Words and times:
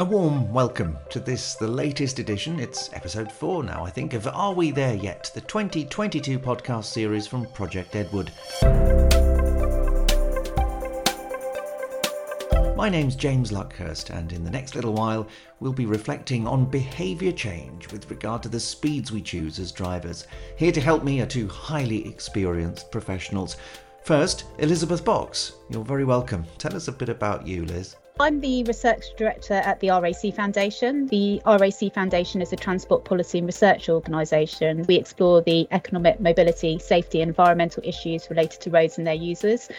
A 0.00 0.04
warm 0.04 0.50
welcome 0.50 0.96
to 1.10 1.20
this, 1.20 1.56
the 1.56 1.68
latest 1.68 2.18
edition. 2.18 2.58
It's 2.58 2.90
episode 2.94 3.30
four 3.30 3.62
now, 3.62 3.84
I 3.84 3.90
think, 3.90 4.14
of 4.14 4.26
Are 4.26 4.54
We 4.54 4.70
There 4.70 4.94
Yet? 4.94 5.30
The 5.34 5.42
2022 5.42 6.38
podcast 6.38 6.86
series 6.86 7.26
from 7.26 7.44
Project 7.48 7.94
Edward. 7.94 8.32
My 12.74 12.88
name's 12.88 13.14
James 13.14 13.52
Luckhurst, 13.52 14.08
and 14.08 14.32
in 14.32 14.42
the 14.42 14.50
next 14.50 14.74
little 14.74 14.94
while, 14.94 15.28
we'll 15.60 15.74
be 15.74 15.84
reflecting 15.84 16.46
on 16.46 16.64
behaviour 16.64 17.32
change 17.32 17.92
with 17.92 18.10
regard 18.10 18.42
to 18.44 18.48
the 18.48 18.58
speeds 18.58 19.12
we 19.12 19.20
choose 19.20 19.58
as 19.58 19.70
drivers. 19.70 20.26
Here 20.56 20.72
to 20.72 20.80
help 20.80 21.04
me 21.04 21.20
are 21.20 21.26
two 21.26 21.46
highly 21.46 22.08
experienced 22.08 22.90
professionals. 22.90 23.58
First, 24.02 24.44
Elizabeth 24.60 25.04
Box. 25.04 25.52
You're 25.68 25.84
very 25.84 26.06
welcome. 26.06 26.46
Tell 26.56 26.74
us 26.74 26.88
a 26.88 26.92
bit 26.92 27.10
about 27.10 27.46
you, 27.46 27.66
Liz. 27.66 27.96
I'm 28.20 28.38
the 28.38 28.64
research 28.64 29.16
director 29.16 29.54
at 29.54 29.80
the 29.80 29.88
RAC 29.88 30.34
Foundation. 30.34 31.06
The 31.06 31.40
RAC 31.46 31.94
Foundation 31.94 32.42
is 32.42 32.52
a 32.52 32.56
transport 32.56 33.02
policy 33.02 33.38
and 33.38 33.46
research 33.46 33.88
organisation. 33.88 34.84
We 34.86 34.96
explore 34.96 35.40
the 35.40 35.66
economic, 35.70 36.20
mobility, 36.20 36.78
safety, 36.78 37.22
and 37.22 37.30
environmental 37.30 37.82
issues 37.82 38.28
related 38.28 38.60
to 38.60 38.70
roads 38.70 38.98
and 38.98 39.06
their 39.06 39.14
users. 39.14 39.70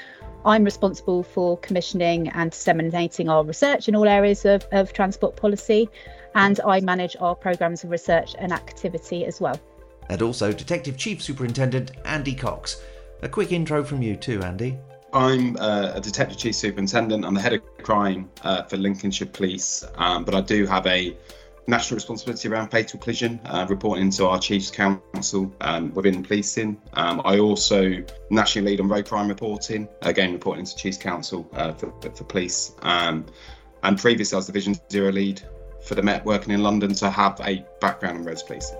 I'm 0.43 0.63
responsible 0.63 1.21
for 1.21 1.59
commissioning 1.59 2.29
and 2.29 2.49
disseminating 2.49 3.29
our 3.29 3.43
research 3.43 3.87
in 3.87 3.95
all 3.95 4.07
areas 4.07 4.43
of, 4.43 4.65
of 4.71 4.91
transport 4.91 5.35
policy, 5.35 5.87
and 6.33 6.59
I 6.65 6.79
manage 6.79 7.15
our 7.19 7.35
programmes 7.35 7.83
of 7.83 7.91
research 7.91 8.35
and 8.39 8.51
activity 8.51 9.23
as 9.23 9.39
well. 9.39 9.59
And 10.09 10.23
also 10.23 10.51
Detective 10.51 10.97
Chief 10.97 11.21
Superintendent 11.21 11.91
Andy 12.05 12.33
Cox. 12.33 12.81
A 13.21 13.29
quick 13.29 13.51
intro 13.51 13.83
from 13.83 14.01
you 14.01 14.15
too, 14.15 14.41
Andy. 14.41 14.79
I'm 15.13 15.57
uh, 15.57 15.91
a 15.95 16.01
detective 16.01 16.37
chief 16.37 16.55
superintendent. 16.55 17.25
I'm 17.25 17.33
the 17.33 17.41
head 17.41 17.53
of 17.53 17.61
crime 17.83 18.29
uh, 18.43 18.63
for 18.63 18.77
Lincolnshire 18.77 19.27
Police, 19.27 19.83
um, 19.95 20.23
but 20.23 20.33
I 20.33 20.41
do 20.41 20.65
have 20.65 20.87
a 20.87 21.15
national 21.67 21.95
responsibility 21.95 22.47
around 22.47 22.69
fatal 22.69 22.99
collision, 22.99 23.39
uh, 23.45 23.65
reporting 23.69 24.09
to 24.11 24.27
our 24.27 24.39
Chiefs 24.39 24.71
Council 24.71 25.53
um, 25.61 25.93
within 25.93 26.23
policing. 26.23 26.81
Um, 26.93 27.21
I 27.25 27.39
also 27.39 28.03
nationally 28.29 28.71
lead 28.71 28.81
on 28.81 28.87
road 28.87 29.05
crime 29.05 29.27
reporting, 29.27 29.87
again 30.01 30.31
reporting 30.31 30.65
to 30.65 30.75
Chiefs 30.75 30.97
Council 30.97 31.47
uh, 31.53 31.73
for, 31.73 31.93
for, 32.01 32.23
police. 32.23 32.73
Um, 32.81 33.25
and 33.83 33.97
previously, 33.97 34.35
I 34.35 34.37
was 34.37 34.47
the 34.47 34.53
Vision 34.53 34.75
Zero 34.89 35.11
lead 35.11 35.41
for 35.83 35.95
the 35.95 36.01
Met, 36.01 36.23
working 36.25 36.53
in 36.53 36.63
London, 36.63 36.95
so 36.95 37.07
I 37.07 37.09
have 37.09 37.39
a 37.43 37.65
background 37.81 38.19
in 38.19 38.25
roads 38.25 38.43
policing. 38.43 38.77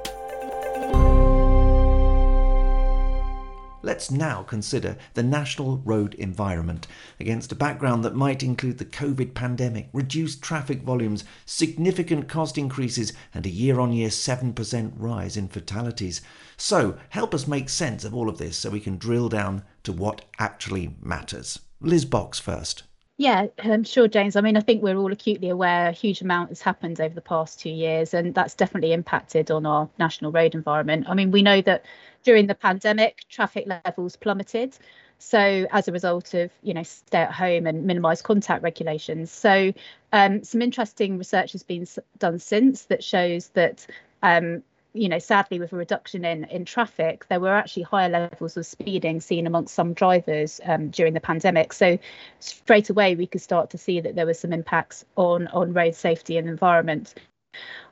Let's 3.84 4.12
now 4.12 4.44
consider 4.44 4.98
the 5.16 5.24
national 5.24 5.78
road 5.78 6.14
environment 6.16 6.86
against 7.20 7.52
a 7.52 7.56
background 7.56 8.04
that 8.06 8.16
might 8.16 8.44
include 8.44 8.78
the 8.78 8.86
COVID 8.86 9.34
pandemic, 9.34 9.90
reduced 9.92 10.42
traffic 10.42 10.84
volumes, 10.84 11.24
significant 11.46 12.28
cost 12.28 12.58
increases, 12.58 13.14
and 13.34 13.46
a 13.46 13.50
year 13.50 13.80
on 13.80 13.92
year 13.92 14.10
7% 14.10 14.94
rise 14.96 15.36
in 15.36 15.48
fatalities. 15.48 16.22
So, 16.58 16.98
help 17.10 17.34
us 17.34 17.48
make 17.48 17.70
sense 17.70 18.04
of 18.04 18.14
all 18.14 18.30
of 18.30 18.38
this 18.38 18.58
so 18.58 18.70
we 18.70 18.80
can 18.80 18.98
drill 18.98 19.30
down 19.30 19.64
to 19.84 19.92
what 19.92 20.26
actually 20.38 20.96
matters. 21.02 21.60
Liz 21.80 22.06
Box 22.06 22.40
first. 22.40 22.84
Yeah, 23.22 23.48
I'm 23.60 23.84
sure, 23.84 24.08
James. 24.08 24.36
I 24.36 24.42
mean, 24.42 24.58
I 24.58 24.62
think 24.62 24.82
we're 24.82 24.98
all 24.98 25.12
acutely 25.12 25.50
aware 25.50 25.90
a 25.90 25.92
huge 25.92 26.22
amount 26.22 26.50
has 26.50 26.62
happened 26.62 27.00
over 27.00 27.14
the 27.14 27.22
past 27.22 27.60
two 27.60 27.70
years, 27.70 28.16
and 28.16 28.34
that's 28.34 28.56
definitely 28.56 28.94
impacted 28.94 29.52
on 29.52 29.66
our 29.68 29.88
national 30.00 30.32
road 30.32 30.56
environment. 30.56 31.06
I 31.08 31.14
mean, 31.14 31.30
we 31.30 31.44
know 31.44 31.62
that 31.62 31.86
during 32.24 32.48
the 32.48 32.56
pandemic, 32.56 33.24
traffic 33.30 33.68
levels 33.68 34.16
plummeted. 34.16 34.78
So 35.20 35.68
as 35.72 35.88
a 35.88 35.92
result 35.92 36.34
of 36.34 36.52
you 36.64 36.74
know 36.74 36.84
stay 36.84 37.20
at 37.20 37.32
home 37.32 37.68
and 37.68 37.86
minimise 37.86 38.22
contact 38.22 38.64
regulations. 38.64 39.32
So 39.32 39.74
um, 40.12 40.44
some 40.44 40.62
interesting 40.62 41.18
research 41.18 41.52
has 41.52 41.64
been 41.64 41.86
done 42.18 42.40
since 42.40 42.86
that 42.86 43.04
shows 43.04 43.50
that 43.50 43.86
um, 44.24 44.64
you 44.94 45.08
know, 45.08 45.20
sadly, 45.20 45.60
with 45.60 45.72
a 45.72 45.78
reduction 45.78 46.26
in 46.26 46.44
in 46.46 46.66
traffic, 46.66 47.26
there 47.30 47.40
were 47.40 47.54
actually 47.54 47.84
higher 47.84 48.10
levels 48.10 48.58
of 48.58 48.66
speeding 48.66 49.22
seen 49.22 49.48
amongst 49.48 49.74
some 49.74 49.94
drivers 49.94 50.60
um, 50.66 50.90
during 50.90 51.14
the 51.14 51.22
pandemic. 51.22 51.72
So 51.74 51.98
straight 52.40 52.90
away, 52.90 53.16
we 53.16 53.28
could 53.28 53.42
start 53.42 53.70
to 53.70 53.78
see 53.78 54.02
that 54.02 54.16
there 54.16 54.26
were 54.26 54.34
some 54.34 54.52
impacts 54.52 55.06
on 55.16 55.48
on 55.48 55.74
road 55.74 55.96
safety 55.96 56.38
and 56.38 56.50
environment. 56.50 57.14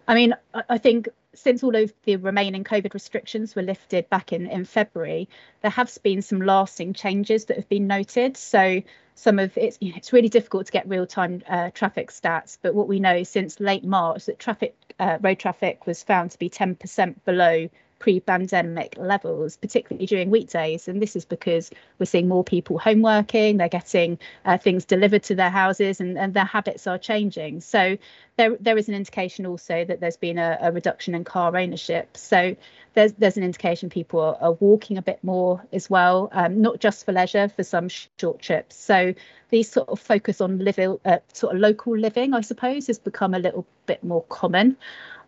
I 0.07 0.15
mean, 0.15 0.33
I 0.67 0.77
think 0.79 1.07
since 1.35 1.63
all 1.63 1.75
of 1.75 1.93
the 2.03 2.15
remaining 2.15 2.63
COVID 2.63 2.93
restrictions 2.93 3.55
were 3.55 3.61
lifted 3.61 4.09
back 4.09 4.33
in, 4.33 4.47
in 4.47 4.65
February, 4.65 5.29
there 5.61 5.71
have 5.71 5.95
been 6.01 6.21
some 6.21 6.41
lasting 6.41 6.93
changes 6.93 7.45
that 7.45 7.57
have 7.57 7.69
been 7.69 7.87
noted. 7.87 8.35
So 8.35 8.81
some 9.15 9.37
of 9.37 9.55
it's 9.57 9.77
it's 9.81 10.13
really 10.13 10.29
difficult 10.29 10.65
to 10.65 10.71
get 10.71 10.87
real 10.87 11.05
time 11.05 11.43
uh, 11.47 11.69
traffic 11.71 12.09
stats, 12.09 12.57
but 12.61 12.73
what 12.73 12.87
we 12.87 12.99
know 12.99 13.23
since 13.23 13.59
late 13.59 13.83
March 13.83 14.25
that 14.25 14.39
traffic 14.39 14.75
uh, 14.99 15.17
road 15.21 15.39
traffic 15.39 15.85
was 15.85 16.01
found 16.03 16.31
to 16.31 16.39
be 16.39 16.49
10% 16.49 17.15
below 17.25 17.69
pre-pandemic 17.99 18.95
levels, 18.97 19.57
particularly 19.57 20.05
during 20.05 20.29
weekdays. 20.29 20.87
And 20.87 21.01
this 21.01 21.15
is 21.15 21.25
because 21.25 21.69
we're 21.99 22.05
seeing 22.05 22.27
more 22.27 22.43
people 22.43 22.79
home 22.79 23.01
working, 23.01 23.57
they're 23.57 23.69
getting 23.69 24.17
uh, 24.45 24.57
things 24.57 24.85
delivered 24.85 25.23
to 25.23 25.35
their 25.35 25.49
houses, 25.49 25.99
and, 25.99 26.17
and 26.17 26.33
their 26.33 26.45
habits 26.45 26.87
are 26.87 26.97
changing. 26.97 27.61
So 27.61 27.97
there, 28.37 28.55
there 28.59 28.77
is 28.77 28.87
an 28.87 28.95
indication 28.95 29.45
also 29.45 29.83
that 29.85 29.99
there's 29.99 30.17
been 30.17 30.37
a, 30.37 30.57
a 30.61 30.71
reduction 30.71 31.13
in 31.13 31.23
car 31.23 31.55
ownership. 31.55 32.15
So 32.15 32.55
there's 32.93 33.13
there's 33.13 33.37
an 33.37 33.43
indication 33.43 33.89
people 33.89 34.19
are, 34.19 34.37
are 34.41 34.53
walking 34.53 34.97
a 34.97 35.01
bit 35.01 35.23
more 35.23 35.63
as 35.73 35.89
well, 35.89 36.29
um, 36.31 36.61
not 36.61 36.79
just 36.79 37.05
for 37.05 37.11
leisure, 37.11 37.49
for 37.49 37.63
some 37.63 37.89
short 37.89 38.41
trips. 38.41 38.75
So 38.75 39.13
these 39.49 39.69
sort 39.69 39.89
of 39.89 39.99
focus 39.99 40.41
on 40.41 40.59
living, 40.59 40.97
uh, 41.05 41.17
sort 41.33 41.55
of 41.55 41.61
local 41.61 41.97
living, 41.97 42.33
I 42.33 42.41
suppose, 42.41 42.87
has 42.87 42.99
become 42.99 43.33
a 43.33 43.39
little 43.39 43.65
bit 43.85 44.03
more 44.03 44.23
common. 44.29 44.77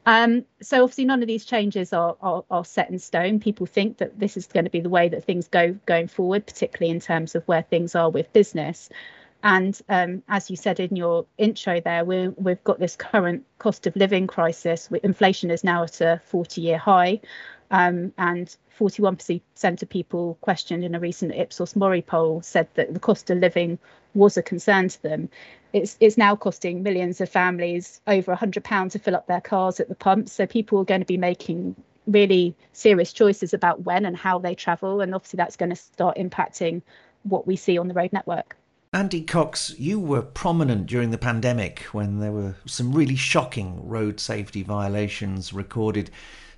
Um, 0.06 0.46
so 0.62 0.84
obviously 0.84 1.06
none 1.06 1.22
of 1.22 1.28
these 1.28 1.46
changes 1.46 1.94
are, 1.94 2.16
are, 2.22 2.44
are 2.50 2.66
set 2.66 2.90
in 2.90 3.00
stone. 3.00 3.40
People 3.40 3.66
think 3.66 3.98
that 3.98 4.20
this 4.20 4.36
is 4.36 4.48
going 4.48 4.66
to 4.66 4.72
be 4.72 4.80
the 4.80 4.90
way 4.90 5.10
that 5.10 5.24
things 5.24 5.48
go 5.48 5.78
going 5.86 6.08
forward, 6.08 6.46
particularly 6.46 6.92
in 6.92 7.00
terms 7.00 7.36
of 7.36 7.48
where 7.48 7.62
things 7.62 7.96
are 7.96 8.10
with 8.10 8.34
business. 8.34 8.90
And 9.44 9.80
um, 9.90 10.24
as 10.28 10.50
you 10.50 10.56
said 10.56 10.80
in 10.80 10.96
your 10.96 11.26
intro 11.38 11.82
there, 11.82 12.06
we 12.06 12.28
we've 12.30 12.64
got 12.64 12.80
this 12.80 12.96
current 12.96 13.44
cost 13.58 13.88
of 13.88 13.96
living 13.96 14.28
crisis. 14.28 14.90
Inflation 15.04 15.50
is 15.50 15.64
now 15.64 15.84
at 15.84 16.02
a 16.02 16.22
40 16.26 16.62
year 16.62 16.78
high. 16.78 17.22
Um, 17.72 18.12
and 18.18 18.54
41% 18.78 19.82
of 19.82 19.90
people 19.90 20.38
questioned 20.42 20.84
in 20.84 20.94
a 20.94 21.00
recent 21.00 21.34
Ipsos 21.34 21.76
Mori 21.76 22.02
poll 22.02 22.42
said 22.42 22.68
that 22.74 22.94
the 22.94 23.00
cost 23.00 23.30
of 23.30 23.38
living 23.38 23.80
was 24.14 24.38
a 24.38 24.44
concern 24.44 24.90
to 24.90 25.02
them. 25.02 25.30
It's, 25.74 25.98
it's 26.00 26.18
now 26.18 26.36
costing 26.36 26.84
millions 26.84 27.22
of 27.22 27.30
families 27.30 28.02
over 28.08 28.36
£100 28.36 28.92
to 28.92 29.00
fill 29.00 29.16
up 29.16 29.28
their 29.28 29.42
cars 29.42 29.80
at 29.80 29.90
the 29.90 29.96
pump. 29.96 30.30
So 30.30 30.46
people 30.46 30.80
are 30.80 30.86
going 30.86 31.02
to 31.02 31.06
be 31.06 31.18
making 31.18 31.76
really 32.08 32.56
serious 32.74 33.14
choices 33.14 33.54
about 33.54 33.84
when 33.84 34.06
and 34.06 34.18
how 34.18 34.40
they 34.40 34.56
travel. 34.56 35.02
And 35.02 35.16
obviously, 35.16 35.38
that's 35.38 35.56
going 35.56 35.70
to 35.70 35.76
start 35.76 36.18
impacting 36.18 36.82
what 37.24 37.48
we 37.48 37.56
see 37.56 37.78
on 37.78 37.88
the 37.88 37.94
road 37.94 38.12
network. 38.12 38.56
Andy 38.94 39.22
Cox, 39.22 39.74
you 39.80 40.02
were 40.02 40.22
prominent 40.22 40.86
during 40.86 41.12
the 41.12 41.18
pandemic 41.18 41.84
when 41.94 42.20
there 42.20 42.34
were 42.34 42.56
some 42.66 42.92
really 42.92 43.16
shocking 43.16 43.88
road 43.88 44.20
safety 44.20 44.64
violations 44.64 45.54
recorded. 45.54 46.10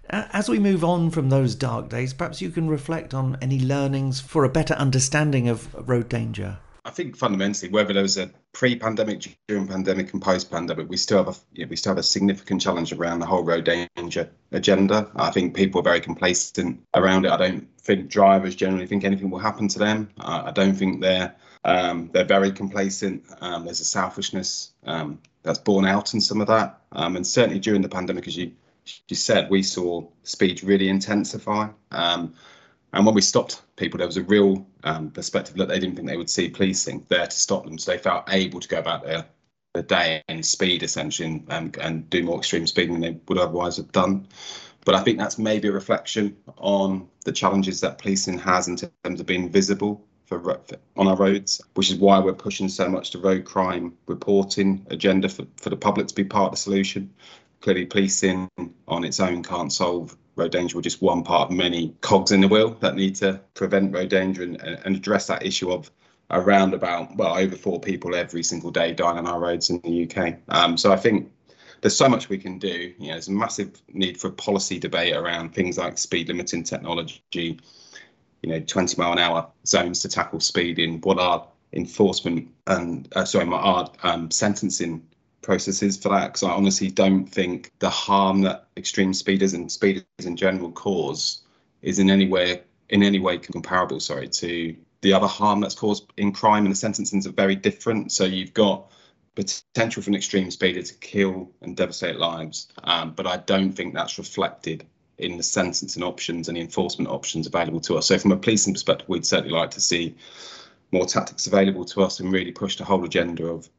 As 0.10 0.50
we 0.50 0.58
move 0.58 0.84
on 0.84 1.12
from 1.12 1.30
those 1.30 1.54
dark 1.54 1.90
days, 1.90 2.12
perhaps 2.14 2.42
you 2.42 2.50
can 2.50 2.68
reflect 2.68 3.14
on 3.14 3.38
any 3.40 3.60
learnings 3.60 4.20
for 4.20 4.44
a 4.44 4.50
better 4.50 4.74
understanding 4.74 5.48
of 5.48 5.88
road 5.88 6.10
danger. 6.10 6.58
I 6.86 6.90
think 6.90 7.16
fundamentally, 7.16 7.72
whether 7.72 7.94
there 7.94 8.04
was 8.04 8.18
a 8.18 8.30
pre-pandemic, 8.52 9.38
during 9.48 9.68
pandemic, 9.68 10.12
and 10.12 10.22
post-pandemic, 10.22 10.90
we 10.90 10.98
still 10.98 11.24
have 11.24 11.34
a 11.34 11.40
you 11.54 11.66
know, 11.66 11.70
we 11.70 11.78
still 11.78 11.92
have 11.92 11.98
a 11.98 12.04
significant 12.04 12.62
challenge 12.62 12.92
around 12.92 13.20
the 13.20 13.26
whole 13.26 13.44
road 13.44 13.64
danger 13.64 14.30
agenda. 14.52 15.10
I 15.16 15.32
think 15.32 15.56
people 15.56 15.80
are 15.80 15.84
very 15.84 16.02
complacent 16.02 16.82
around 16.94 17.26
it. 17.26 17.32
I 17.32 17.38
don't 17.38 17.68
think 17.80 18.10
drivers 18.10 18.56
generally 18.56 18.86
think 18.86 19.06
anything 19.06 19.30
will 19.30 19.40
happen 19.40 19.70
to 19.70 19.80
them. 19.80 20.10
Uh, 20.20 20.44
I 20.46 20.52
don't 20.52 20.76
think 20.76 21.02
they're 21.02 21.34
um, 21.64 22.10
they're 22.12 22.26
very 22.26 22.52
complacent. 22.52 23.24
Um, 23.40 23.64
there's 23.64 23.80
a 23.80 23.86
selfishness 23.86 24.74
um, 24.86 25.22
that's 25.44 25.60
borne 25.60 25.86
out 25.86 26.14
in 26.14 26.20
some 26.20 26.42
of 26.42 26.48
that, 26.48 26.82
um, 26.92 27.16
and 27.16 27.26
certainly 27.26 27.60
during 27.60 27.82
the 27.82 27.90
pandemic, 27.90 28.28
as 28.28 28.36
you 28.36 28.52
you 29.08 29.16
said, 29.16 29.50
we 29.50 29.64
saw 29.64 30.06
speed 30.24 30.62
really 30.64 30.90
intensify. 30.90 31.70
Um, 31.92 32.34
and 32.94 33.06
when 33.06 33.16
we 33.16 33.22
stopped 33.22 33.64
people, 33.76 33.98
there 33.98 34.08
was 34.08 34.18
a 34.18 34.24
real 34.24 34.66
um, 34.84 35.10
perspective 35.10 35.58
that 35.58 35.68
they 35.68 35.80
didn't 35.80 35.96
think 35.96 36.08
they 36.08 36.18
would 36.18 36.30
see 36.30 36.50
policing 36.50 37.06
there 37.10 37.26
to 37.26 37.38
stop 37.38 37.66
them. 37.66 37.78
So 37.78 37.92
they 37.92 37.98
felt 37.98 38.26
able 38.30 38.60
to 38.60 38.68
go 38.68 38.78
about 38.78 39.04
their, 39.04 39.26
their 39.74 39.84
day 39.84 40.22
and 40.28 40.46
speed 40.46 40.84
essentially 40.84 41.44
and, 41.50 41.76
and 41.78 42.10
do 42.12 42.24
more 42.24 42.38
extreme 42.38 42.68
speeding 42.68 42.94
than 42.94 43.02
they 43.02 43.20
would 43.28 43.40
otherwise 43.40 43.78
have 43.78 43.92
done. 43.92 44.28
But 44.86 44.94
I 44.94 45.02
think 45.02 45.18
that's 45.18 45.40
maybe 45.40 45.70
a 45.70 45.72
reflection 45.72 46.38
on 46.58 47.08
the 47.26 47.32
challenges 47.32 47.82
that 47.82 47.98
policing 47.98 48.38
has 48.40 48.68
in 48.68 48.76
terms 48.76 49.20
of 49.20 49.26
being 49.26 49.50
visible 49.50 50.06
for, 50.26 50.62
on 50.96 51.08
our 51.08 51.16
roads, 51.16 51.62
which 51.74 51.90
is 51.90 51.96
why 51.96 52.20
we're 52.20 52.34
pushing 52.34 52.70
so 52.70 52.88
much 52.90 53.12
the 53.12 53.20
road 53.20 53.46
crime 53.46 53.94
reporting 54.08 54.86
agenda 54.92 55.30
for, 55.30 55.48
for 55.58 55.70
the 55.70 55.78
public 55.78 56.08
to 56.08 56.16
be 56.16 56.24
part 56.24 56.48
of 56.48 56.52
the 56.52 56.58
solution 56.58 57.12
clearly 57.64 57.86
policing 57.86 58.50
on 58.90 59.06
its 59.06 59.22
own 59.22 59.42
can't 59.42 59.72
solve 59.72 60.18
road 60.36 60.52
danger. 60.52 60.76
We're 60.76 60.82
just 60.82 61.02
one 61.02 61.24
part 61.24 61.50
of 61.50 61.56
many 61.56 61.96
cogs 62.02 62.34
in 62.34 62.42
the 62.42 62.48
wheel 62.48 62.72
that 62.82 62.96
need 62.96 63.16
to 63.16 63.40
prevent 63.54 63.96
road 63.96 64.10
danger 64.10 64.44
and, 64.44 64.62
and 64.62 64.96
address 64.98 65.28
that 65.28 65.46
issue 65.46 65.72
of 65.72 65.90
around 66.30 66.74
about 66.74 67.16
well 67.16 67.38
over 67.38 67.56
four 67.56 67.80
people 67.80 68.16
every 68.16 68.44
single 68.44 68.70
day 68.70 68.92
dying 68.92 69.18
on 69.18 69.28
our 69.28 69.40
roads 69.40 69.70
in 69.70 69.80
the 69.80 70.04
UK. 70.04 70.40
Um, 70.50 70.78
so 70.78 70.92
I 70.92 70.98
think 70.98 71.32
there's 71.80 71.96
so 71.96 72.10
much 72.10 72.28
we 72.28 72.38
can 72.38 72.60
do. 72.60 72.94
You 72.98 73.08
know, 73.08 73.14
there's 73.14 73.30
a 73.30 73.32
massive 73.32 73.82
need 73.88 74.20
for 74.20 74.30
policy 74.30 74.78
debate 74.78 75.16
around 75.16 75.56
things 75.56 75.78
like 75.78 75.98
speed 75.98 76.28
limiting 76.28 76.64
technology, 76.64 77.22
you 77.32 77.58
know, 78.44 78.60
20 78.60 79.02
mile 79.02 79.14
an 79.14 79.20
hour 79.20 79.48
zones 79.66 80.02
to 80.02 80.10
tackle 80.10 80.42
speed 80.42 80.76
speeding. 80.76 81.00
What 81.00 81.18
are 81.18 81.48
enforcement 81.72 82.50
and 82.68 83.08
uh, 83.16 83.24
sorry, 83.24 83.46
my 83.46 83.88
um, 84.04 84.32
sentencing 84.32 85.08
processes 85.44 85.98
for 85.98 86.10
that? 86.10 86.28
Because 86.28 86.44
I 86.44 86.52
honestly 86.52 86.90
don't 86.90 87.26
think 87.26 87.72
the 87.80 87.90
harm 87.90 88.42
that 88.42 88.68
extreme 88.78 89.14
speeders 89.14 89.54
and 89.54 89.72
speeders 89.72 90.04
in 90.20 90.36
general 90.36 90.72
cause 90.72 91.42
is 91.82 92.00
in 92.00 92.10
any 92.10 92.28
way 92.28 92.62
in 92.90 93.04
any 93.04 93.20
way 93.20 93.38
comparable. 93.38 94.00
Sorry 94.00 94.28
to 94.28 94.76
the 95.02 95.14
other 95.14 95.28
harm 95.28 95.60
that's 95.60 95.76
caused 95.76 96.12
in 96.18 96.32
crime, 96.32 96.66
and 96.66 96.74
the 96.74 96.78
sentencings 96.78 97.26
are 97.26 97.32
very 97.32 97.56
different. 97.56 98.12
So 98.12 98.24
you've 98.24 98.54
got 98.54 98.90
potential 99.36 100.02
for 100.02 100.10
an 100.10 100.16
extreme 100.16 100.50
speeder 100.52 100.82
to 100.82 100.94
kill 100.96 101.52
and 101.62 101.76
devastate 101.76 102.18
lives, 102.18 102.68
um, 102.84 103.14
but 103.14 103.28
I 103.28 103.38
don't 103.38 103.72
think 103.72 103.94
that's 103.94 104.18
reflected 104.18 104.86
in 105.18 105.38
the 105.38 105.44
sentencing 105.44 106.04
options 106.04 106.48
and 106.48 106.58
the 106.58 106.62
enforcement 106.62 107.10
options 107.10 107.48
available 107.48 107.80
to 107.82 107.98
us. 107.98 108.08
So 108.08 108.18
from 108.18 108.32
a 108.32 108.38
policing 108.38 108.74
perspective, 108.74 109.10
we'd 109.10 109.26
certainly 109.26 109.56
like 109.56 109.72
to 109.72 109.82
see 109.82 110.16
more 110.92 111.06
tactics 111.06 111.48
available 111.48 111.86
to 111.86 112.04
us 112.04 112.20
and 112.20 112.32
really 112.32 112.52
push 112.52 112.78
the 112.78 112.84
whole 112.84 113.04
agenda 113.04 113.46
of, 113.46 113.70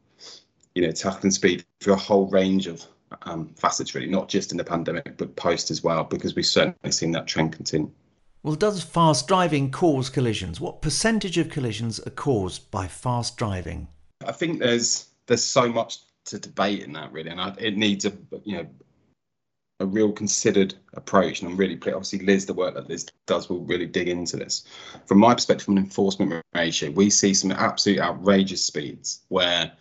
you 0.74 0.82
know, 0.82 0.90
tackling 0.92 1.30
speed 1.30 1.64
through 1.80 1.94
a 1.94 1.96
whole 1.96 2.28
range 2.28 2.66
of 2.66 2.84
um, 3.22 3.48
facets, 3.56 3.94
really, 3.94 4.08
not 4.08 4.28
just 4.28 4.50
in 4.50 4.58
the 4.58 4.64
pandemic, 4.64 5.16
but 5.16 5.36
post 5.36 5.70
as 5.70 5.82
well, 5.82 6.04
because 6.04 6.34
we've 6.34 6.46
certainly 6.46 6.90
seen 6.90 7.12
that 7.12 7.26
trend 7.26 7.52
continue. 7.52 7.90
Well, 8.42 8.56
does 8.56 8.82
fast 8.82 9.26
driving 9.26 9.70
cause 9.70 10.10
collisions? 10.10 10.60
What 10.60 10.82
percentage 10.82 11.38
of 11.38 11.48
collisions 11.48 11.98
are 12.00 12.10
caused 12.10 12.70
by 12.70 12.88
fast 12.88 13.36
driving? 13.36 13.88
I 14.26 14.32
think 14.32 14.58
there's 14.58 15.06
there's 15.26 15.42
so 15.42 15.68
much 15.68 15.98
to 16.26 16.38
debate 16.38 16.82
in 16.82 16.92
that 16.92 17.12
really, 17.12 17.30
and 17.30 17.40
I, 17.40 17.54
it 17.58 17.76
needs 17.76 18.04
a 18.04 18.12
you 18.44 18.58
know 18.58 18.66
a 19.80 19.86
real 19.86 20.12
considered 20.12 20.74
approach. 20.92 21.40
And 21.40 21.50
I'm 21.50 21.56
really 21.56 21.76
pleased. 21.76 21.96
obviously 21.96 22.20
Liz, 22.20 22.46
the 22.46 22.54
work 22.54 22.74
that 22.74 22.88
Liz 22.88 23.06
does, 23.26 23.48
will 23.48 23.64
really 23.64 23.86
dig 23.86 24.08
into 24.08 24.36
this. 24.36 24.64
From 25.06 25.18
my 25.18 25.34
perspective, 25.34 25.64
from 25.64 25.78
an 25.78 25.84
enforcement 25.84 26.44
ratio, 26.54 26.90
we 26.90 27.10
see 27.10 27.34
some 27.34 27.50
absolute 27.50 27.98
outrageous 27.98 28.64
speeds 28.64 29.20
where 29.28 29.72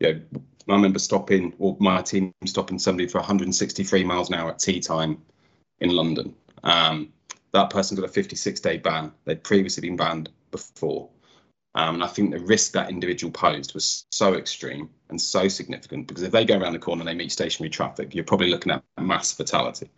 you 0.00 0.12
know 0.12 0.20
I 0.68 0.74
remember 0.74 0.98
stopping 0.98 1.54
or 1.58 1.76
my 1.80 2.02
team 2.02 2.32
stopping 2.46 2.78
somebody 2.78 3.08
for 3.08 3.18
163 3.18 4.04
miles 4.04 4.28
an 4.28 4.36
hour 4.36 4.50
at 4.50 4.58
tea 4.58 4.80
time 4.80 5.22
in 5.80 5.90
London. 5.90 6.34
Um, 6.62 7.12
that 7.52 7.70
person 7.70 7.96
got 7.96 8.04
a 8.04 8.12
56 8.12 8.60
day 8.60 8.76
ban. 8.76 9.12
They'd 9.24 9.42
previously 9.42 9.80
been 9.80 9.96
banned 9.96 10.30
before. 10.50 11.08
Um, 11.74 11.96
and 11.96 12.04
I 12.04 12.08
think 12.08 12.32
the 12.32 12.40
risk 12.40 12.72
that 12.72 12.90
individual 12.90 13.30
posed 13.30 13.74
was 13.74 14.04
so 14.10 14.34
extreme 14.34 14.90
and 15.08 15.20
so 15.20 15.48
significant 15.48 16.08
because 16.08 16.24
if 16.24 16.32
they 16.32 16.44
go 16.44 16.58
around 16.58 16.72
the 16.72 16.80
corner 16.80 17.00
and 17.00 17.08
they 17.08 17.14
meet 17.14 17.32
stationary 17.32 17.70
traffic, 17.70 18.14
you're 18.14 18.24
probably 18.24 18.50
looking 18.50 18.72
at 18.72 18.82
mass 18.98 19.32
fatality. 19.32 19.88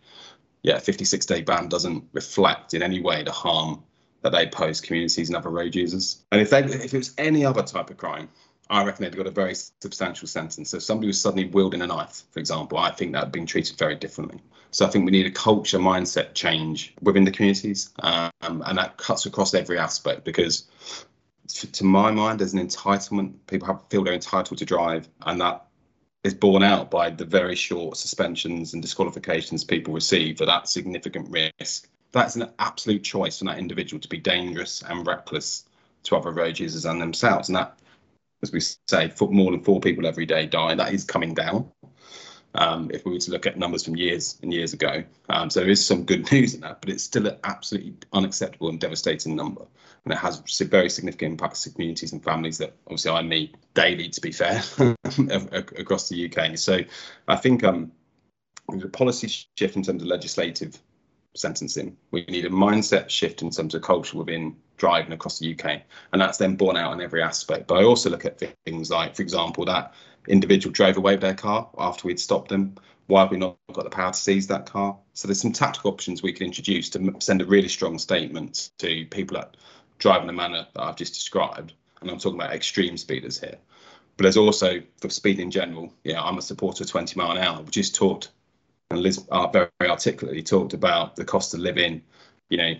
Yeah, 0.61 0.79
56 0.79 1.25
day 1.25 1.41
ban 1.41 1.69
doesn't 1.69 2.05
reflect 2.13 2.73
in 2.73 2.83
any 2.83 3.01
way 3.01 3.23
the 3.23 3.31
harm 3.31 3.83
that 4.21 4.31
they 4.31 4.47
pose 4.47 4.79
communities 4.79 5.29
and 5.29 5.35
other 5.35 5.49
road 5.49 5.75
users. 5.75 6.23
And 6.31 6.41
if 6.41 6.49
they 6.49 6.63
if 6.63 6.93
it 6.93 6.97
was 6.97 7.13
any 7.17 7.43
other 7.43 7.63
type 7.63 7.89
of 7.89 7.97
crime, 7.97 8.29
I 8.69 8.83
reckon 8.83 9.03
they'd 9.03 9.15
got 9.15 9.27
a 9.27 9.31
very 9.31 9.55
substantial 9.55 10.27
sentence. 10.27 10.69
So 10.69 10.77
if 10.77 10.83
somebody 10.83 11.07
was 11.07 11.19
suddenly 11.19 11.45
wielding 11.45 11.81
a 11.81 11.87
knife, 11.87 12.23
for 12.31 12.39
example, 12.39 12.77
I 12.77 12.91
think 12.91 13.13
that 13.13 13.31
been 13.31 13.45
treated 13.45 13.77
very 13.77 13.95
differently. 13.95 14.39
So 14.71 14.85
I 14.85 14.89
think 14.89 15.05
we 15.05 15.11
need 15.11 15.27
a 15.27 15.31
culture 15.31 15.77
mindset 15.77 16.33
change 16.33 16.93
within 17.01 17.25
the 17.25 17.31
communities, 17.31 17.91
um, 17.99 18.31
and 18.41 18.77
that 18.77 18.97
cuts 18.97 19.25
across 19.25 19.53
every 19.53 19.77
aspect 19.77 20.23
because 20.23 20.67
to 21.47 21.83
my 21.83 22.09
mind, 22.09 22.39
there's 22.39 22.53
an 22.53 22.65
entitlement. 22.65 23.33
People 23.47 23.67
have, 23.67 23.83
feel 23.89 24.03
they're 24.03 24.13
entitled 24.13 24.57
to 24.57 24.65
drive, 24.65 25.07
and 25.21 25.41
that 25.41 25.67
is 26.23 26.33
borne 26.33 26.63
out 26.63 26.89
by 26.89 27.09
the 27.09 27.25
very 27.25 27.55
short 27.55 27.97
suspensions 27.97 28.73
and 28.73 28.81
disqualifications 28.81 29.63
people 29.63 29.93
receive 29.93 30.37
for 30.37 30.45
that 30.45 30.69
significant 30.69 31.29
risk. 31.29 31.89
That's 32.11 32.35
an 32.35 32.49
absolute 32.59 33.03
choice 33.03 33.39
for 33.39 33.45
that 33.45 33.59
individual 33.59 33.99
to 33.99 34.07
be 34.07 34.19
dangerous 34.19 34.83
and 34.87 35.05
reckless 35.05 35.65
to 36.03 36.15
other 36.15 36.31
road 36.31 36.59
users 36.59 36.85
and 36.85 37.01
themselves. 37.01 37.49
And 37.49 37.57
that, 37.57 37.77
as 38.43 38.51
we 38.51 38.59
say, 38.59 39.11
more 39.21 39.51
than 39.51 39.63
four 39.63 39.79
people 39.79 40.05
every 40.05 40.25
day 40.25 40.45
die. 40.45 40.75
That 40.75 40.93
is 40.93 41.03
coming 41.03 41.33
down 41.33 41.71
um, 42.55 42.91
if 42.93 43.05
we 43.05 43.13
were 43.13 43.19
to 43.19 43.31
look 43.31 43.47
at 43.47 43.57
numbers 43.57 43.83
from 43.83 43.95
years 43.95 44.37
and 44.43 44.53
years 44.53 44.73
ago. 44.73 45.03
Um, 45.29 45.49
so 45.49 45.61
there 45.61 45.69
is 45.69 45.83
some 45.83 46.03
good 46.03 46.31
news 46.31 46.53
in 46.53 46.61
that, 46.61 46.81
but 46.81 46.89
it's 46.89 47.03
still 47.03 47.27
an 47.27 47.37
absolutely 47.43 47.95
unacceptable 48.11 48.69
and 48.69 48.79
devastating 48.79 49.35
number. 49.35 49.65
And 50.03 50.13
it 50.13 50.17
has 50.17 50.41
very 50.59 50.89
significant 50.89 51.31
impacts 51.31 51.63
to 51.63 51.71
communities 51.71 52.11
and 52.11 52.23
families 52.23 52.57
that 52.57 52.75
obviously 52.87 53.11
I 53.11 53.21
meet 53.21 53.55
daily, 53.73 54.09
to 54.09 54.21
be 54.21 54.31
fair, 54.33 54.61
across 55.77 56.09
the 56.09 56.29
UK. 56.29 56.57
So 56.57 56.79
I 57.27 57.37
think 57.37 57.63
um, 57.63 57.91
a 58.69 58.87
policy 58.89 59.29
shift 59.57 59.75
in 59.75 59.83
terms 59.83 60.01
of 60.01 60.07
legislative 60.07 60.77
sentencing. 61.35 61.97
We 62.11 62.25
need 62.27 62.45
a 62.45 62.49
mindset 62.49 63.09
shift 63.09 63.41
in 63.41 63.49
terms 63.49 63.75
of 63.75 63.81
culture 63.81 64.17
within 64.17 64.55
driving 64.77 65.13
across 65.13 65.39
the 65.39 65.53
UK. 65.53 65.81
And 66.11 66.21
that's 66.21 66.37
then 66.37 66.55
borne 66.55 66.77
out 66.77 66.93
in 66.93 67.01
every 67.01 67.21
aspect. 67.21 67.67
But 67.67 67.79
I 67.79 67.83
also 67.83 68.09
look 68.09 68.25
at 68.25 68.41
things 68.65 68.89
like, 68.89 69.15
for 69.15 69.21
example, 69.21 69.65
that 69.65 69.93
individual 70.27 70.71
drove 70.71 70.97
away 70.97 71.13
with 71.13 71.21
their 71.21 71.33
car 71.33 71.69
after 71.77 72.07
we'd 72.07 72.19
stopped 72.19 72.49
them. 72.49 72.75
Why 73.07 73.21
have 73.21 73.31
we 73.31 73.37
not 73.37 73.57
got 73.73 73.83
the 73.83 73.89
power 73.89 74.11
to 74.11 74.17
seize 74.17 74.47
that 74.47 74.65
car? 74.65 74.97
So 75.13 75.27
there's 75.27 75.41
some 75.41 75.51
tactical 75.51 75.91
options 75.91 76.23
we 76.23 76.33
can 76.33 76.47
introduce 76.47 76.89
to 76.91 77.15
send 77.19 77.41
a 77.41 77.45
really 77.45 77.67
strong 77.67 77.97
statement 77.97 78.71
to 78.79 79.05
people 79.07 79.37
that 79.37 79.57
drive 79.99 80.21
in 80.21 80.27
the 80.27 80.33
manner 80.33 80.67
that 80.73 80.81
I've 80.81 80.95
just 80.95 81.13
described. 81.13 81.73
And 82.01 82.09
I'm 82.09 82.17
talking 82.17 82.39
about 82.39 82.53
extreme 82.53 82.97
speeders 82.97 83.39
here. 83.39 83.57
But 84.15 84.23
there's 84.23 84.37
also 84.37 84.81
for 84.97 85.09
speed 85.09 85.39
in 85.39 85.51
general. 85.51 85.93
Yeah, 86.03 86.21
I'm 86.21 86.37
a 86.37 86.41
supporter 86.41 86.83
of 86.83 86.89
20 86.89 87.19
mile 87.19 87.31
an 87.31 87.37
hour. 87.37 87.61
We 87.61 87.71
just 87.71 87.95
talked, 87.95 88.29
and 88.93 89.03
Liz 89.03 89.23
uh, 89.31 89.47
very 89.47 89.69
articulately 89.81 90.43
talked 90.43 90.73
about 90.73 91.15
the 91.15 91.25
cost 91.25 91.53
of 91.53 91.59
living, 91.59 92.01
you 92.49 92.57
know, 92.57 92.73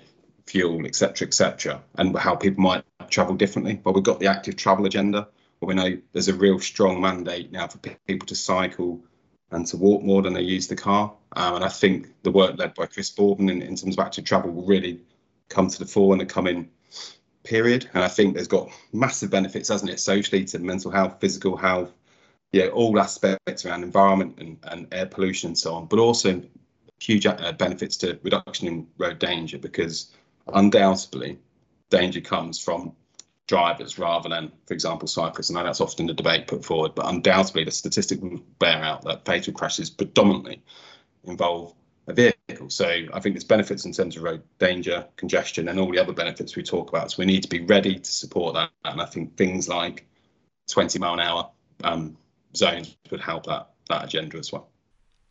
fuel, 0.45 0.85
etc., 0.85 1.27
etc., 1.27 1.81
and 1.95 2.17
how 2.17 2.35
people 2.35 2.63
might 2.63 2.83
travel 3.09 3.35
differently. 3.35 3.73
But 3.73 3.93
we've 3.93 4.03
got 4.03 4.19
the 4.19 4.27
active 4.27 4.55
travel 4.55 4.85
agenda, 4.85 5.27
we 5.65 5.75
know 5.75 5.97
there's 6.11 6.27
a 6.27 6.33
real 6.33 6.59
strong 6.59 7.01
mandate 7.01 7.51
now 7.51 7.67
for 7.67 7.77
people 7.77 8.27
to 8.27 8.35
cycle 8.35 9.03
and 9.51 9.65
to 9.67 9.77
walk 9.77 10.03
more 10.03 10.21
than 10.21 10.33
they 10.33 10.41
use 10.41 10.67
the 10.67 10.75
car. 10.75 11.13
Um, 11.35 11.55
and 11.55 11.65
I 11.65 11.69
think 11.69 12.09
the 12.23 12.31
work 12.31 12.57
led 12.57 12.73
by 12.73 12.87
Chris 12.87 13.09
Boardman 13.09 13.49
in, 13.49 13.61
in 13.61 13.75
terms 13.75 13.95
of 13.97 14.05
active 14.05 14.25
travel 14.25 14.51
will 14.51 14.65
really 14.65 15.01
come 15.49 15.69
to 15.69 15.79
the 15.79 15.85
fore 15.85 16.13
in 16.13 16.19
the 16.19 16.25
coming 16.25 16.69
period. 17.43 17.89
And 17.93 18.03
I 18.03 18.07
think 18.07 18.33
there's 18.33 18.47
got 18.47 18.69
massive 18.91 19.29
benefits, 19.29 19.69
hasn't 19.69 19.91
it, 19.91 19.99
socially 19.99 20.45
to 20.45 20.59
mental 20.59 20.91
health, 20.91 21.17
physical 21.19 21.55
health, 21.55 21.91
yeah, 22.53 22.67
all 22.67 22.97
aspects 22.99 23.65
around 23.65 23.83
environment 23.83 24.35
and, 24.37 24.57
and 24.63 24.87
air 24.93 25.07
pollution 25.07 25.49
and 25.49 25.57
so 25.57 25.73
on, 25.73 25.87
but 25.87 25.99
also 25.99 26.41
huge 26.99 27.25
uh, 27.25 27.51
benefits 27.53 27.97
to 27.97 28.17
reduction 28.23 28.67
in 28.67 28.87
road 28.97 29.19
danger 29.19 29.57
because 29.57 30.11
undoubtedly 30.53 31.39
danger 31.89 32.21
comes 32.21 32.59
from 32.59 32.93
drivers 33.47 33.97
rather 33.97 34.29
than, 34.29 34.51
for 34.67 34.73
example, 34.75 35.07
cyclists. 35.07 35.49
I 35.49 35.55
know 35.55 35.63
that's 35.63 35.81
often 35.81 36.05
the 36.05 36.13
debate 36.13 36.47
put 36.47 36.63
forward, 36.63 36.93
but 36.95 37.07
undoubtedly 37.07 37.63
the 37.63 37.71
statistic 37.71 38.21
will 38.21 38.39
bear 38.59 38.83
out 38.83 39.01
that 39.03 39.25
fatal 39.25 39.51
crashes 39.51 39.89
predominantly 39.89 40.63
involve 41.23 41.73
a 42.07 42.13
vehicle. 42.13 42.69
So 42.69 42.87
I 42.87 43.19
think 43.19 43.33
there's 43.35 43.43
benefits 43.43 43.85
in 43.85 43.93
terms 43.93 44.15
of 44.15 44.23
road 44.23 44.43
danger, 44.59 45.07
congestion, 45.15 45.69
and 45.69 45.79
all 45.79 45.91
the 45.91 45.99
other 45.99 46.13
benefits 46.13 46.55
we 46.55 46.61
talk 46.61 46.89
about. 46.89 47.11
So 47.11 47.15
we 47.17 47.25
need 47.25 47.41
to 47.43 47.49
be 47.49 47.65
ready 47.65 47.97
to 47.97 48.11
support 48.11 48.53
that. 48.53 48.69
And 48.85 49.01
I 49.01 49.05
think 49.05 49.35
things 49.37 49.67
like 49.67 50.05
20 50.69 50.99
mile 50.99 51.15
an 51.15 51.19
hour 51.19 51.49
um, 51.83 52.17
zones 52.55 52.95
would 53.11 53.21
help 53.21 53.45
that 53.45 53.69
that 53.89 54.05
agenda 54.05 54.37
as 54.37 54.51
well. 54.51 54.69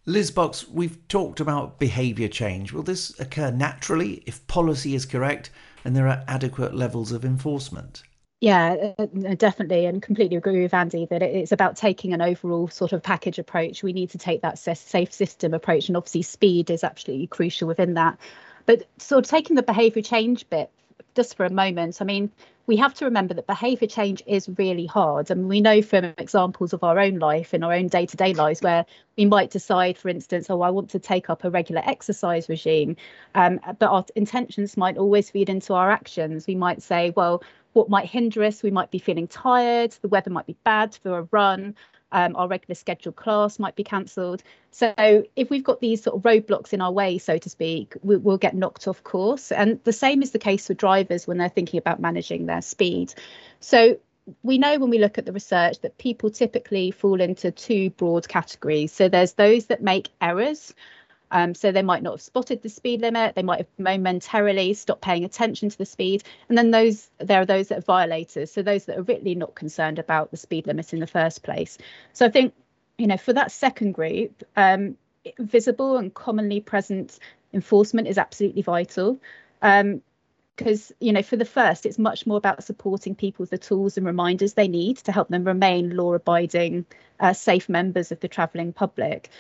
Liz 0.05 0.31
Box, 0.31 0.69
we've 0.69 1.07
talked 1.07 1.39
about 1.39 1.79
behaviour 1.79 2.29
change. 2.29 2.73
Will 2.73 2.83
this 2.83 3.19
occur 3.21 3.53
naturally 3.53 4.23
if 4.27 4.45
policy 4.49 4.95
is 4.95 5.07
correct 5.07 5.51
and 5.85 5.95
there 5.95 6.09
are 6.09 6.25
adequate 6.27 6.75
levels 6.75 7.13
of 7.13 7.25
enforcement? 7.25 8.03
Yeah, 8.41 8.95
uh, 8.99 9.07
uh, 9.25 9.35
definitely, 9.37 9.87
and 9.87 10.03
completely 10.03 10.37
agree 10.37 10.63
with 10.63 10.75
Andy 10.75 11.07
that 11.07 11.23
it's 11.23 11.53
about 11.53 11.77
taking 11.77 12.13
an 12.13 12.21
overall 12.21 12.67
sort 12.67 12.93
of 12.93 13.01
package 13.01 13.39
approach. 13.39 13.85
We 13.85 13.93
need 13.93 14.11
to 14.11 14.19
take 14.19 14.43
that 14.43 14.59
safe 14.59 15.13
system 15.13 15.55
approach, 15.55 15.87
and 15.87 15.97
obviously, 15.97 16.23
speed 16.23 16.69
is 16.69 16.83
absolutely 16.83 17.29
crucial 17.29 17.69
within 17.69 17.95
that. 17.95 18.19
But 18.67 18.89
sort 18.99 19.25
of 19.25 19.31
taking 19.31 19.55
the 19.55 19.63
behaviour 19.63 20.03
change 20.03 20.51
bit 20.51 20.71
just 21.15 21.37
for 21.37 21.47
a 21.47 21.51
moment, 21.51 21.99
I 22.01 22.05
mean, 22.05 22.33
we 22.67 22.77
have 22.77 22.95
to 22.95 23.05
remember 23.05 23.35
that 23.35 23.47
behaviour 23.47 23.89
change 23.89 24.23
is 24.27 24.49
really 24.57 24.87
hard. 24.87 25.31
and 25.31 25.49
we 25.49 25.61
know 25.61 25.83
from 25.83 26.05
examples 26.19 26.73
of 26.73 26.85
our 26.85 26.99
own 26.99 27.19
life 27.19 27.55
in 27.55 27.63
our 27.63 27.73
own 27.73 27.89
day 27.89 28.07
to 28.07 28.17
day 28.17 28.35
lives 28.35 28.63
where 28.63 28.85
we 29.17 29.25
might 29.25 29.51
decide, 29.51 29.99
for 29.99 30.09
instance, 30.09 30.49
oh, 30.49 30.61
I 30.63 30.71
want 30.71 30.91
to 30.91 30.99
take 30.99 31.29
up 31.29 31.45
a 31.45 31.51
regular 31.51 31.83
exercise 31.85 32.49
regime, 32.49 32.97
um, 33.35 33.61
but 33.79 33.89
our 33.89 34.05
intentions 34.15 34.77
might 34.77 34.97
always 34.97 35.31
feed 35.31 35.49
into 35.49 35.75
our 35.75 35.91
actions. 35.91 36.47
We 36.47 36.55
might 36.55 36.83
say, 36.83 37.13
well, 37.17 37.43
what 37.73 37.89
might 37.89 38.07
hinder 38.07 38.45
us? 38.45 38.63
We 38.63 38.71
might 38.71 38.91
be 38.91 38.99
feeling 38.99 39.27
tired, 39.27 39.93
the 40.03 40.09
weather 40.09 40.31
might 40.31 40.47
be 40.47 40.57
bad 40.65 40.95
for 41.03 41.19
a 41.19 41.29
run, 41.31 41.75
um, 42.13 42.37
our 42.37 42.47
regular 42.47 42.75
scheduled 42.75 43.17
class 43.17 43.59
might 43.59 43.75
be 43.75 43.85
cancelled. 43.85 44.43
So 44.71 45.25
if 45.35 45.51
we've 45.51 45.65
got 45.65 45.81
these 45.81 46.03
sort 46.03 46.17
of 46.17 46.23
roadblocks 46.23 46.73
in 46.73 46.81
our 46.81 46.93
way, 46.93 47.19
so 47.19 47.39
to 47.39 47.51
speak, 47.51 47.95
we, 48.03 48.17
will 48.17 48.39
get 48.39 48.55
knocked 48.55 48.87
off 48.87 49.03
course. 49.03 49.51
And 49.51 49.83
the 49.85 49.93
same 49.93 50.23
is 50.23 50.31
the 50.31 50.39
case 50.39 50.67
for 50.67 50.75
drivers 50.75 51.27
when 51.27 51.39
they're 51.39 51.49
thinking 51.49 51.79
about 51.79 52.01
managing 52.01 52.47
their 52.47 52.63
speed. 52.63 53.15
So 53.61 53.99
we 54.43 54.59
know 54.59 54.79
when 54.79 54.91
we 54.91 54.99
look 54.99 55.19
at 55.19 55.27
the 55.27 55.33
research 55.33 55.81
that 55.81 55.99
people 55.99 56.31
typically 56.31 56.91
fall 56.91 57.21
into 57.21 57.51
two 57.51 57.91
broad 57.91 58.29
categories. 58.29 58.93
So 58.93 59.09
there's 59.09 59.33
those 59.33 59.67
that 59.67 59.83
make 59.83 60.11
errors. 60.21 60.75
Um, 61.33 61.55
so 61.55 61.73
they 61.73 61.83
might 61.83 62.03
not 62.03 62.13
have 62.13 62.21
spotted 62.21 62.63
the 62.63 62.69
speed 62.69 63.01
limit, 63.01 63.35
they 63.35 63.43
might 63.43 63.59
have 63.59 63.69
momentarily 63.79 64.75
stopped 64.75 65.01
paying 65.01 65.25
attention 65.25 65.71
to 65.71 65.79
the 65.79 65.87
speed, 65.87 66.23
and 66.49 66.59
then 66.59 66.71
those 66.71 67.11
there 67.19 67.41
are 67.41 67.47
those 67.47 67.69
that 67.69 67.79
are 67.79 67.83
violators, 67.83 68.53
so 68.53 68.63
those 68.63 68.85
that 68.85 68.99
are 68.99 69.03
really 69.03 69.35
not 69.35 69.55
concerned 69.55 69.99
about 69.99 70.31
the 70.31 70.37
speed 70.37 70.67
limit 70.67 70.93
in 70.93 71.01
the 71.01 71.07
first 71.07 71.43
place. 71.43 71.79
So 72.13 72.27
I 72.27 72.29
think 72.29 72.53
you 72.99 73.07
know 73.07 73.17
for 73.17 73.33
that 73.33 73.51
second 73.51 73.93
group, 73.93 74.45
um, 74.57 74.99
visible 75.39 75.97
and 75.97 76.13
commonly 76.13 76.61
present 76.61 77.19
enforcement 77.55 78.09
is 78.09 78.19
absolutely 78.19 78.63
vital. 78.63 79.19
Um, 79.63 80.03
because 80.57 80.93
you 81.01 81.13
know 81.13 81.23
for 81.23 81.37
the 81.37 81.45
first 81.45 81.87
it's 81.87 81.99
much 81.99 82.27
more 82.27 82.37
about 82.37 82.63
supporting 82.63 83.15
people 83.15 83.43
with 83.43 83.51
the 83.51 83.59
tools 83.59 83.97
and 83.97 84.07
reminders 84.07 84.55
they 84.55 84.69
need 84.69 84.97
to 84.99 85.13
help 85.13 85.29
them 85.29 85.45
remain 85.45 85.97
law 85.97 86.13
abiding 86.13 86.85
uh, 87.21 87.33
safe 87.33 87.69
members 87.69 88.11
of 88.11 88.19
the 88.21 88.29
travelling 88.29 88.73
public. 88.73 89.31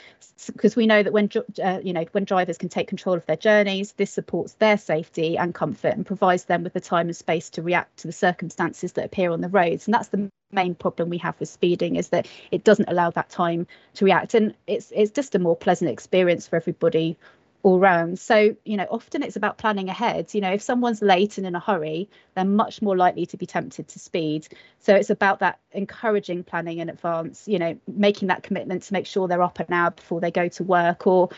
Because 0.47 0.77
we 0.77 0.87
know 0.87 1.03
that 1.03 1.13
when 1.13 1.29
uh, 1.63 1.81
you 1.83 1.93
know 1.93 2.05
when 2.13 2.25
drivers 2.25 2.57
can 2.57 2.69
take 2.69 2.89
control 2.89 3.17
of 3.17 3.27
their 3.27 3.37
journeys 3.37 3.93
this 3.93 4.13
supports 4.13 4.55
their 4.55 4.79
safety 4.79 5.37
and 5.37 5.55
comfort 5.55 5.95
and 5.95 6.07
provides 6.07 6.45
them 6.45 6.63
with 6.63 6.73
the 6.73 6.81
time 6.81 7.09
and 7.09 7.17
space 7.17 7.51
to 7.51 7.63
react 7.63 7.99
to 7.99 8.07
the 8.07 8.13
circumstances 8.13 8.93
that 8.93 9.05
appear 9.05 9.31
on 9.31 9.41
the 9.41 9.49
roads. 9.49 9.87
And 9.87 9.95
that's 9.95 10.09
the 10.09 10.31
main 10.53 10.75
problem 10.75 11.09
we 11.09 11.19
have 11.19 11.39
with 11.41 11.49
speeding 11.49 11.97
is 11.97 12.09
that 12.11 12.29
it 12.51 12.63
doesn't 12.63 12.89
allow 12.89 13.11
that 13.11 13.31
time 13.31 13.67
to 13.95 14.05
react. 14.05 14.35
And 14.35 14.55
it's 14.67 14.93
it's 14.95 15.11
just 15.11 15.35
a 15.35 15.41
more 15.41 15.57
pleasant 15.57 15.91
experience 15.91 16.47
for 16.47 16.57
everybody 16.57 17.17
all 17.63 17.79
round. 17.79 18.19
So, 18.19 18.57
you 18.65 18.77
know, 18.77 18.87
often 18.91 19.23
it's 19.23 19.37
about 19.37 19.59
planning 19.59 19.89
ahead. 19.89 20.35
You 20.35 20.41
know, 20.41 20.53
if 20.53 20.63
someone's 20.63 21.01
late 21.01 21.39
and 21.39 21.47
in 21.47 21.55
a 21.55 21.61
hurry, 21.61 22.09
they're 22.35 22.45
much 22.45 22.83
more 22.83 22.97
likely 22.97 23.27
to 23.27 23.37
be 23.37 23.47
tempted 23.47 23.89
to 23.89 23.99
speed. 23.99 24.49
So 24.81 24.95
it's 24.95 25.11
about 25.11 25.39
that 25.41 25.61
encouraging 25.73 26.45
planning 26.45 26.79
in 26.79 26.89
advance, 26.89 27.47
you 27.47 27.59
know, 27.59 27.79
making 27.87 28.29
that 28.29 28.43
commitment 28.43 28.83
to 28.85 28.93
make 28.93 29.07
sure 29.07 29.29
they're 29.29 29.43
up 29.43 29.61
an 29.61 29.73
hour 29.73 29.93
before 29.93 30.21
they 30.21 30.31
go 30.31 30.49
to 30.49 30.65
work 30.65 31.07
or 31.07 31.31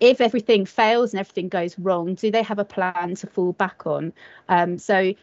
if 0.00 0.20
everything 0.20 0.64
fails 0.64 1.12
and 1.12 1.20
everything 1.20 1.48
goes 1.48 1.78
wrong, 1.78 2.14
do 2.14 2.30
they 2.30 2.42
have 2.42 2.58
a 2.58 2.64
plan 2.64 3.14
to 3.16 3.26
fall 3.26 3.52
back 3.52 3.86
on? 3.86 4.12
Um, 4.48 4.78
so 4.78 5.14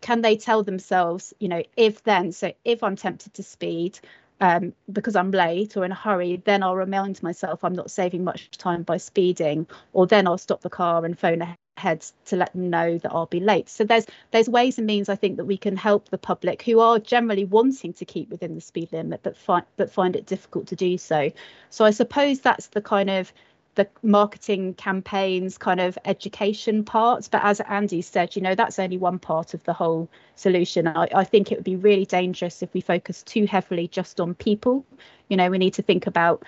can 0.00 0.22
they 0.22 0.36
tell 0.36 0.62
themselves, 0.62 1.34
you 1.38 1.48
know, 1.48 1.62
if 1.76 2.02
then, 2.02 2.32
so 2.32 2.52
if 2.64 2.82
I'm 2.82 2.96
tempted 2.96 3.34
to 3.34 3.42
speed, 3.42 4.00
um, 4.42 4.74
because 4.92 5.14
I'm 5.14 5.30
late 5.30 5.76
or 5.76 5.84
in 5.84 5.92
a 5.92 5.94
hurry, 5.94 6.42
then 6.44 6.64
I'll 6.64 6.74
remind 6.74 7.22
myself 7.22 7.62
I'm 7.62 7.74
not 7.74 7.92
saving 7.92 8.24
much 8.24 8.50
time 8.50 8.82
by 8.82 8.96
speeding, 8.96 9.68
or 9.92 10.06
then 10.06 10.26
I'll 10.26 10.36
stop 10.36 10.62
the 10.62 10.68
car 10.68 11.04
and 11.04 11.16
phone 11.16 11.46
ahead 11.78 12.04
to 12.26 12.36
let 12.36 12.52
them 12.52 12.68
know 12.68 12.98
that 12.98 13.12
I'll 13.12 13.26
be 13.26 13.38
late. 13.38 13.68
So 13.68 13.84
there's 13.84 14.04
there's 14.32 14.48
ways 14.48 14.78
and 14.78 14.86
means 14.86 15.08
I 15.08 15.14
think 15.14 15.36
that 15.36 15.44
we 15.44 15.56
can 15.56 15.76
help 15.76 16.08
the 16.08 16.18
public 16.18 16.62
who 16.62 16.80
are 16.80 16.98
generally 16.98 17.44
wanting 17.44 17.92
to 17.94 18.04
keep 18.04 18.30
within 18.30 18.56
the 18.56 18.60
speed 18.60 18.92
limit, 18.92 19.20
but 19.22 19.36
find 19.36 19.64
but 19.76 19.92
find 19.92 20.16
it 20.16 20.26
difficult 20.26 20.66
to 20.68 20.76
do 20.76 20.98
so. 20.98 21.30
So 21.70 21.84
I 21.84 21.90
suppose 21.92 22.40
that's 22.40 22.66
the 22.66 22.82
kind 22.82 23.10
of 23.10 23.32
the 23.74 23.88
marketing 24.02 24.74
campaigns 24.74 25.56
kind 25.56 25.80
of 25.80 25.98
education 26.04 26.84
parts. 26.84 27.28
But 27.28 27.42
as 27.44 27.60
andy 27.60 28.02
said 28.02 28.36
you 28.36 28.42
know 28.42 28.54
that's 28.54 28.78
only 28.78 28.98
one 28.98 29.18
part 29.18 29.54
of 29.54 29.64
the 29.64 29.72
whole 29.72 30.08
solution. 30.36 30.86
I, 30.86 31.08
I, 31.14 31.24
think 31.24 31.50
it 31.50 31.58
would 31.58 31.64
be 31.64 31.76
really 31.76 32.06
dangerous 32.06 32.62
if 32.62 32.72
we 32.74 32.80
focus 32.80 33.22
too 33.22 33.46
heavily 33.46 33.88
just 33.88 34.20
on 34.20 34.34
people. 34.34 34.84
You 35.28 35.36
know 35.36 35.50
we 35.50 35.58
need 35.58 35.74
to 35.74 35.82
think 35.82 36.06
about 36.06 36.44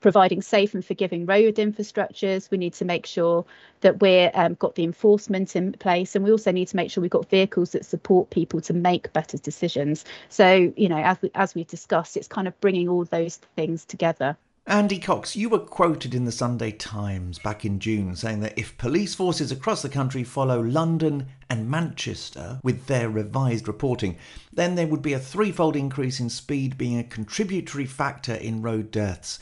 providing 0.00 0.40
safe 0.40 0.74
and 0.74 0.84
forgiving 0.84 1.26
road 1.26 1.56
infrastructures. 1.56 2.50
We 2.50 2.58
need 2.58 2.74
to 2.74 2.84
make 2.84 3.04
sure 3.04 3.44
that 3.80 4.00
we're 4.00 4.30
um, 4.34 4.54
got 4.54 4.76
the 4.76 4.84
enforcement 4.84 5.56
in 5.56 5.72
place. 5.72 6.14
And 6.14 6.24
we 6.24 6.30
also 6.30 6.52
need 6.52 6.68
to 6.68 6.76
make 6.76 6.90
sure 6.90 7.02
we've 7.02 7.10
got 7.10 7.28
vehicles 7.28 7.72
that 7.72 7.84
support 7.84 8.30
people 8.30 8.60
to 8.62 8.72
make 8.72 9.12
better 9.12 9.38
decisions. 9.38 10.04
So 10.28 10.72
you 10.76 10.88
know 10.88 10.98
as, 10.98 11.20
we, 11.20 11.30
as 11.34 11.54
we've 11.54 11.66
discussed 11.66 12.16
it's 12.16 12.28
kind 12.28 12.46
of 12.46 12.58
bringing 12.60 12.88
all 12.88 13.04
those 13.04 13.36
things 13.56 13.84
together 13.84 14.36
Andy 14.68 14.98
Cox, 14.98 15.34
you 15.34 15.48
were 15.48 15.60
quoted 15.60 16.14
in 16.14 16.26
the 16.26 16.30
Sunday 16.30 16.72
Times 16.72 17.38
back 17.38 17.64
in 17.64 17.78
June 17.78 18.14
saying 18.14 18.40
that 18.40 18.58
if 18.58 18.76
police 18.76 19.14
forces 19.14 19.50
across 19.50 19.80
the 19.80 19.88
country 19.88 20.22
follow 20.22 20.60
London 20.60 21.28
and 21.48 21.70
Manchester 21.70 22.60
with 22.62 22.84
their 22.84 23.08
revised 23.08 23.66
reporting, 23.66 24.18
then 24.52 24.74
there 24.74 24.86
would 24.86 25.00
be 25.00 25.14
a 25.14 25.18
threefold 25.18 25.74
increase 25.74 26.20
in 26.20 26.28
speed 26.28 26.76
being 26.76 26.98
a 26.98 27.02
contributory 27.02 27.86
factor 27.86 28.34
in 28.34 28.60
road 28.60 28.90
deaths. 28.90 29.38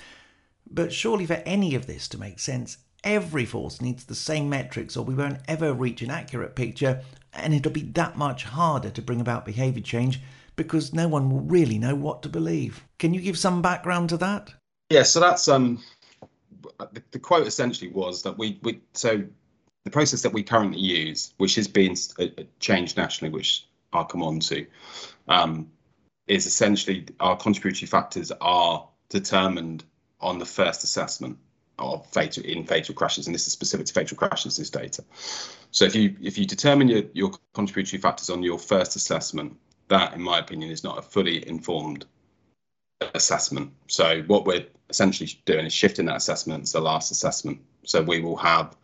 But 0.70 0.92
surely, 0.92 1.26
for 1.26 1.42
any 1.44 1.74
of 1.74 1.88
this 1.88 2.06
to 2.10 2.20
make 2.20 2.38
sense, 2.38 2.78
every 3.02 3.44
force 3.44 3.80
needs 3.80 4.04
the 4.04 4.14
same 4.14 4.48
metrics, 4.48 4.96
or 4.96 5.04
we 5.04 5.16
won't 5.16 5.40
ever 5.48 5.72
reach 5.72 6.02
an 6.02 6.10
accurate 6.12 6.54
picture, 6.54 7.02
and 7.32 7.52
it'll 7.52 7.72
be 7.72 7.82
that 7.82 8.16
much 8.16 8.44
harder 8.44 8.90
to 8.90 9.02
bring 9.02 9.20
about 9.20 9.44
behaviour 9.44 9.82
change 9.82 10.20
because 10.54 10.94
no 10.94 11.08
one 11.08 11.28
will 11.28 11.40
really 11.40 11.80
know 11.80 11.96
what 11.96 12.22
to 12.22 12.28
believe. 12.28 12.84
Can 13.00 13.12
you 13.12 13.20
give 13.20 13.36
some 13.36 13.60
background 13.60 14.08
to 14.10 14.16
that? 14.18 14.54
Yeah, 14.90 15.02
so 15.02 15.20
that's 15.20 15.48
um, 15.48 15.82
the, 16.78 17.02
the 17.10 17.18
quote 17.18 17.46
essentially 17.46 17.90
was 17.90 18.22
that 18.22 18.38
we 18.38 18.58
we 18.62 18.80
so 18.92 19.24
the 19.84 19.90
process 19.90 20.22
that 20.22 20.32
we 20.32 20.42
currently 20.42 20.80
use, 20.80 21.34
which 21.38 21.54
has 21.56 21.68
been 21.68 21.94
uh, 22.18 22.26
changed 22.60 22.96
nationally, 22.96 23.32
which 23.32 23.66
I'll 23.92 24.04
come 24.04 24.22
on 24.22 24.40
to, 24.40 24.66
um, 25.28 25.70
is 26.26 26.46
essentially 26.46 27.06
our 27.20 27.36
contributory 27.36 27.86
factors 27.86 28.32
are 28.40 28.88
determined 29.08 29.84
on 30.20 30.38
the 30.38 30.46
first 30.46 30.84
assessment 30.84 31.38
of 31.78 32.06
fatal 32.06 32.44
in 32.44 32.64
fatal 32.64 32.94
crashes, 32.94 33.26
and 33.26 33.34
this 33.34 33.46
is 33.46 33.52
specific 33.52 33.86
to 33.86 33.92
fatal 33.92 34.16
crashes. 34.16 34.56
This 34.56 34.70
data. 34.70 35.04
So 35.72 35.84
if 35.84 35.96
you 35.96 36.16
if 36.22 36.38
you 36.38 36.46
determine 36.46 36.88
your 36.88 37.02
your 37.12 37.32
contributory 37.54 38.00
factors 38.00 38.30
on 38.30 38.42
your 38.42 38.58
first 38.58 38.94
assessment, 38.94 39.56
that, 39.88 40.14
in 40.14 40.22
my 40.22 40.38
opinion, 40.38 40.70
is 40.70 40.84
not 40.84 40.98
a 40.98 41.02
fully 41.02 41.46
informed 41.48 42.06
assessment. 43.14 43.72
So 43.88 44.22
what 44.22 44.46
we're 44.46 44.66
essentially 44.90 45.30
doing 45.44 45.66
is 45.66 45.72
shifting 45.72 46.06
that 46.06 46.16
assessment 46.16 46.66
to 46.66 46.72
the 46.72 46.80
last 46.80 47.10
assessment. 47.10 47.60
So 47.84 48.02
we 48.02 48.20
will 48.20 48.36
have, 48.36 48.76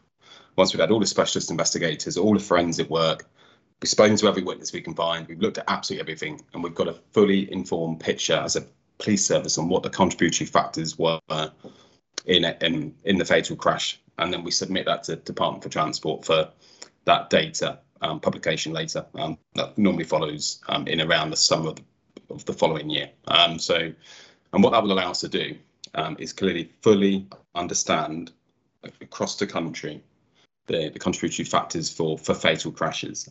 once 0.57 0.73
we've 0.73 0.81
had 0.81 0.91
all 0.91 1.01
the 1.01 1.07
specialist 1.07 1.51
investigators, 1.51 2.17
all 2.17 2.35
the 2.35 2.41
forensic 2.41 2.89
work, 2.91 3.27
we've 3.81 3.89
spoken 3.91 4.17
to 4.17 4.27
every 4.29 4.43
witness 4.43 4.73
we 4.73 4.81
can 4.81 4.95
find, 4.95 5.27
we've 5.27 5.41
looked 5.41 5.59
at 5.59 5.65
absolutely 5.69 6.03
everything, 6.03 6.41
and 6.53 6.63
we've 6.63 6.75
got 6.75 6.89
a 6.89 6.99
fully 7.13 7.51
informed 7.53 8.01
picture 8.01 8.37
as 8.37 8.57
a 8.57 8.67
police 8.99 9.27
service 9.27 9.59
on 9.59 9.69
what 9.69 9.83
the 9.83 9.91
contributory 9.91 10.47
factors 10.47 10.99
were 10.99 11.19
in 12.27 12.45
in 12.45 12.95
in 13.05 13.19
the 13.19 13.25
fatal 13.25 13.57
crash, 13.57 14.01
and 14.19 14.33
then 14.33 14.45
we 14.45 14.51
submit 14.51 14.87
that 14.87 15.03
to 15.05 15.17
Department 15.17 15.63
for 15.63 15.69
Transport 15.69 16.25
for 16.25 16.49
that 17.05 17.31
data 17.31 17.81
um, 18.01 18.21
publication 18.21 18.73
later. 18.73 19.05
Um, 19.17 19.39
that 19.55 19.77
normally 19.77 20.05
follows 20.05 20.61
um, 20.69 20.87
in 20.87 21.01
around 21.01 21.31
the 21.31 21.37
summer 21.37 21.71
of 21.71 21.77
the 21.77 21.83
of 22.31 22.45
the 22.45 22.53
following 22.53 22.89
year. 22.89 23.11
Um, 23.27 23.59
so, 23.59 23.93
and 24.53 24.63
what 24.63 24.71
that 24.71 24.83
will 24.83 24.93
allow 24.93 25.11
us 25.11 25.21
to 25.21 25.29
do 25.29 25.57
um, 25.95 26.17
is 26.19 26.33
clearly 26.33 26.73
fully 26.83 27.27
understand 27.55 28.33
across 29.01 29.37
the 29.37 29.47
country 29.47 30.03
the, 30.67 30.91
the 30.91 30.99
contributory 30.99 31.45
factors 31.45 31.91
for, 31.91 32.19
for 32.19 32.35
fatal 32.35 32.73
crashes. 32.73 33.29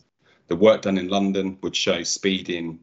The 0.48 0.56
work 0.56 0.82
done 0.82 0.98
in 0.98 1.08
London 1.08 1.58
would 1.62 1.74
show 1.74 2.02
speeding 2.02 2.80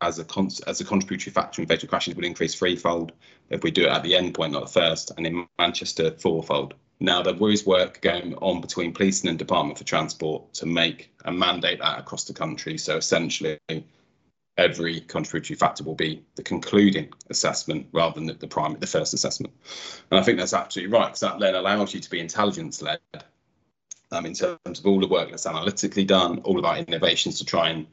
as 0.00 0.18
a 0.18 0.24
con- 0.24 0.50
as 0.66 0.80
a 0.80 0.84
contributory 0.84 1.32
factor 1.32 1.62
in 1.62 1.68
fatal 1.68 1.88
crashes 1.88 2.14
would 2.16 2.24
increase 2.24 2.54
threefold 2.54 3.12
if 3.50 3.62
we 3.62 3.70
do 3.70 3.84
it 3.84 3.88
at 3.90 4.02
the 4.02 4.16
end 4.16 4.34
point, 4.34 4.52
not 4.52 4.66
the 4.66 4.80
first, 4.80 5.12
and 5.16 5.26
in 5.26 5.46
Manchester 5.58 6.10
fourfold. 6.18 6.74
Now 6.98 7.22
there 7.22 7.50
is 7.50 7.66
work 7.66 8.00
going 8.00 8.34
on 8.36 8.60
between 8.60 8.92
policing 8.92 9.28
and 9.28 9.38
Department 9.38 9.78
for 9.78 9.84
Transport 9.84 10.52
to 10.54 10.66
make 10.66 11.12
and 11.24 11.38
mandate 11.38 11.80
that 11.80 11.98
across 11.98 12.24
the 12.24 12.32
country. 12.32 12.78
So 12.78 12.96
essentially, 12.96 13.58
every 14.58 15.00
contributory 15.00 15.56
factor 15.56 15.84
will 15.84 15.94
be 15.94 16.24
the 16.36 16.42
concluding 16.42 17.12
assessment 17.30 17.86
rather 17.92 18.14
than 18.14 18.26
the, 18.26 18.34
the 18.34 18.46
primary, 18.46 18.78
the 18.80 18.86
first 18.86 19.14
assessment. 19.14 19.52
And 20.10 20.20
I 20.20 20.22
think 20.22 20.38
that's 20.38 20.52
absolutely 20.52 20.92
right 20.92 21.06
because 21.06 21.20
that 21.20 21.38
then 21.38 21.54
allows 21.54 21.94
you 21.94 22.00
to 22.00 22.10
be 22.10 22.20
intelligence 22.20 22.82
led 22.82 23.00
um, 24.10 24.26
in 24.26 24.34
terms 24.34 24.78
of 24.78 24.86
all 24.86 25.00
the 25.00 25.08
work 25.08 25.30
that's 25.30 25.46
analytically 25.46 26.04
done, 26.04 26.40
all 26.40 26.58
of 26.58 26.64
our 26.64 26.76
innovations 26.76 27.38
to 27.38 27.44
try 27.44 27.70
and 27.70 27.86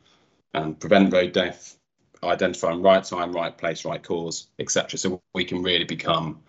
um, 0.54 0.76
prevent 0.76 1.14
road 1.14 1.32
death, 1.32 1.78
identifying 2.24 2.82
right 2.82 3.04
time, 3.04 3.32
right 3.32 3.58
place, 3.58 3.86
right 3.86 4.04
cause, 4.04 4.48
etc. 4.60 5.00
So 5.00 5.22
we 5.34 5.46
can 5.46 5.64
really 5.64 5.86
become 5.86 6.42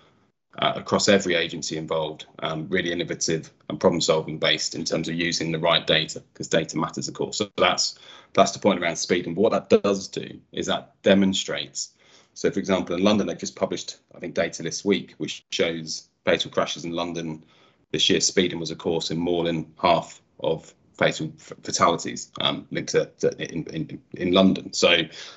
uh, 0.59 0.73
across 0.75 1.09
every 1.09 1.35
agency 1.35 1.77
involved, 1.77 2.27
um, 2.41 2.67
really 2.69 2.93
innovative 2.93 3.51
and 3.69 3.79
problem 3.79 4.01
solving 4.01 4.39
based 4.39 4.75
in 4.75 4.85
terms 4.85 5.09
of 5.09 5.15
using 5.15 5.53
the 5.53 5.59
right 5.59 5.87
data 5.87 6.23
because 6.33 6.49
data 6.49 6.77
matters, 6.77 7.09
of 7.09 7.15
course. 7.15 7.39
So 7.39 7.51
that's 7.57 7.99
that's 8.33 8.53
the 8.53 8.59
point 8.59 8.81
around 8.81 8.97
speed. 8.97 9.27
And 9.27 9.37
what 9.37 9.53
that 9.53 9.83
does 9.83 10.09
do 10.09 10.41
is 10.53 10.67
that 10.67 10.95
demonstrates. 11.03 11.93
So, 12.35 12.51
for 12.51 12.61
example, 12.61 12.97
in 12.97 13.03
London, 13.03 13.27
they've 13.27 13.39
just 13.39 13.57
published, 13.57 13.99
I 14.15 14.19
think, 14.19 14.35
data 14.35 14.63
this 14.63 14.85
week, 14.85 15.15
which 15.19 15.45
shows 15.51 16.09
fatal 16.25 16.51
crashes 16.51 16.85
in 16.85 16.93
London 16.93 17.45
this 17.91 18.09
year. 18.09 18.21
Speeding 18.21 18.61
was, 18.61 18.71
of 18.71 18.79
course, 18.79 19.11
in 19.11 19.19
more 19.19 19.45
than 19.45 19.73
half 19.81 20.21
of 20.39 20.73
fatal 21.01 21.33
fatalities 21.39 22.31
um, 22.43 22.67
linked 22.71 22.93
to, 22.93 23.07
to 23.21 23.29
in, 23.53 23.65
in, 23.79 24.03
in 24.13 24.33
London. 24.33 24.73
So 24.73 24.91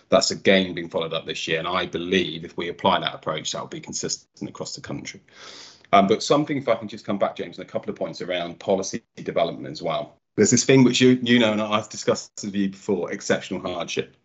that's 0.10 0.30
again 0.32 0.74
being 0.74 0.90
followed 0.90 1.14
up 1.14 1.26
this 1.26 1.48
year. 1.48 1.60
And 1.60 1.68
I 1.68 1.86
believe 1.86 2.44
if 2.44 2.58
we 2.58 2.68
apply 2.70 3.00
that 3.00 3.16
approach, 3.16 3.54
that 3.54 3.62
will 3.62 3.70
be 3.80 3.80
consistent 3.80 4.50
across 4.50 4.76
the 4.76 4.82
country. 4.82 5.22
Um, 5.94 6.08
but 6.08 6.22
something, 6.22 6.58
if 6.58 6.68
I 6.68 6.76
can 6.76 6.90
just 6.90 7.06
come 7.06 7.18
back, 7.18 7.38
James, 7.38 7.58
and 7.58 7.68
a 7.68 7.72
couple 7.72 7.90
of 7.90 7.96
points 7.96 8.22
around 8.22 8.60
policy 8.60 9.04
development 9.16 9.72
as 9.72 9.82
well. 9.82 10.18
There's 10.36 10.52
this 10.52 10.66
thing 10.66 10.84
which 10.84 11.00
you 11.00 11.20
you 11.22 11.40
know 11.40 11.54
and 11.54 11.62
I've 11.62 11.90
discussed 11.90 12.32
with 12.44 12.56
you 12.56 12.70
before, 12.70 13.12
exceptional 13.12 13.62
hardship. 13.62 14.18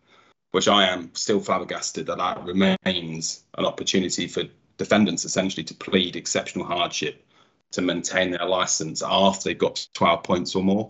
which 0.51 0.67
I 0.67 0.87
am 0.87 1.13
still 1.13 1.39
flabbergasted 1.39 2.07
that 2.07 2.17
that 2.17 2.43
remains 2.43 3.43
an 3.57 3.65
opportunity 3.65 4.27
for 4.27 4.43
defendants 4.77 5.25
essentially 5.25 5.63
to 5.65 5.73
plead 5.75 6.15
exceptional 6.15 6.65
hardship 6.65 7.25
to 7.71 7.81
maintain 7.81 8.31
their 8.31 8.45
license 8.45 9.03
after 9.05 9.49
they've 9.49 9.57
got 9.57 9.87
12 9.93 10.23
points 10.23 10.55
or 10.55 10.63
more. 10.63 10.89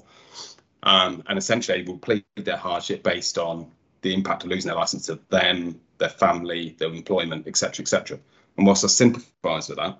Um, 0.83 1.23
and 1.27 1.37
essentially 1.37 1.83
will 1.83 1.97
plead 1.97 2.23
their 2.35 2.55
hardship 2.55 3.03
based 3.03 3.37
on 3.37 3.69
the 4.01 4.13
impact 4.13 4.43
of 4.43 4.49
losing 4.49 4.69
their 4.69 4.77
license 4.77 5.07
to 5.07 5.19
them, 5.29 5.79
their 5.97 6.09
family, 6.09 6.75
their 6.79 6.89
employment, 6.89 7.47
etc., 7.47 7.83
etc. 7.83 8.19
And 8.57 8.65
whilst 8.65 8.85
I 8.85 8.87
sympathise 8.87 9.67
with 9.67 9.77
that, 9.77 9.99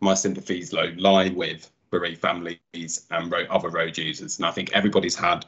my 0.00 0.14
sympathies 0.14 0.72
lie 0.72 1.28
with 1.28 1.70
bereaved 1.90 2.20
families 2.20 3.06
and 3.10 3.34
other 3.34 3.68
road 3.68 3.98
users. 3.98 4.38
And 4.38 4.46
I 4.46 4.52
think 4.52 4.72
everybody's 4.72 5.16
had 5.16 5.44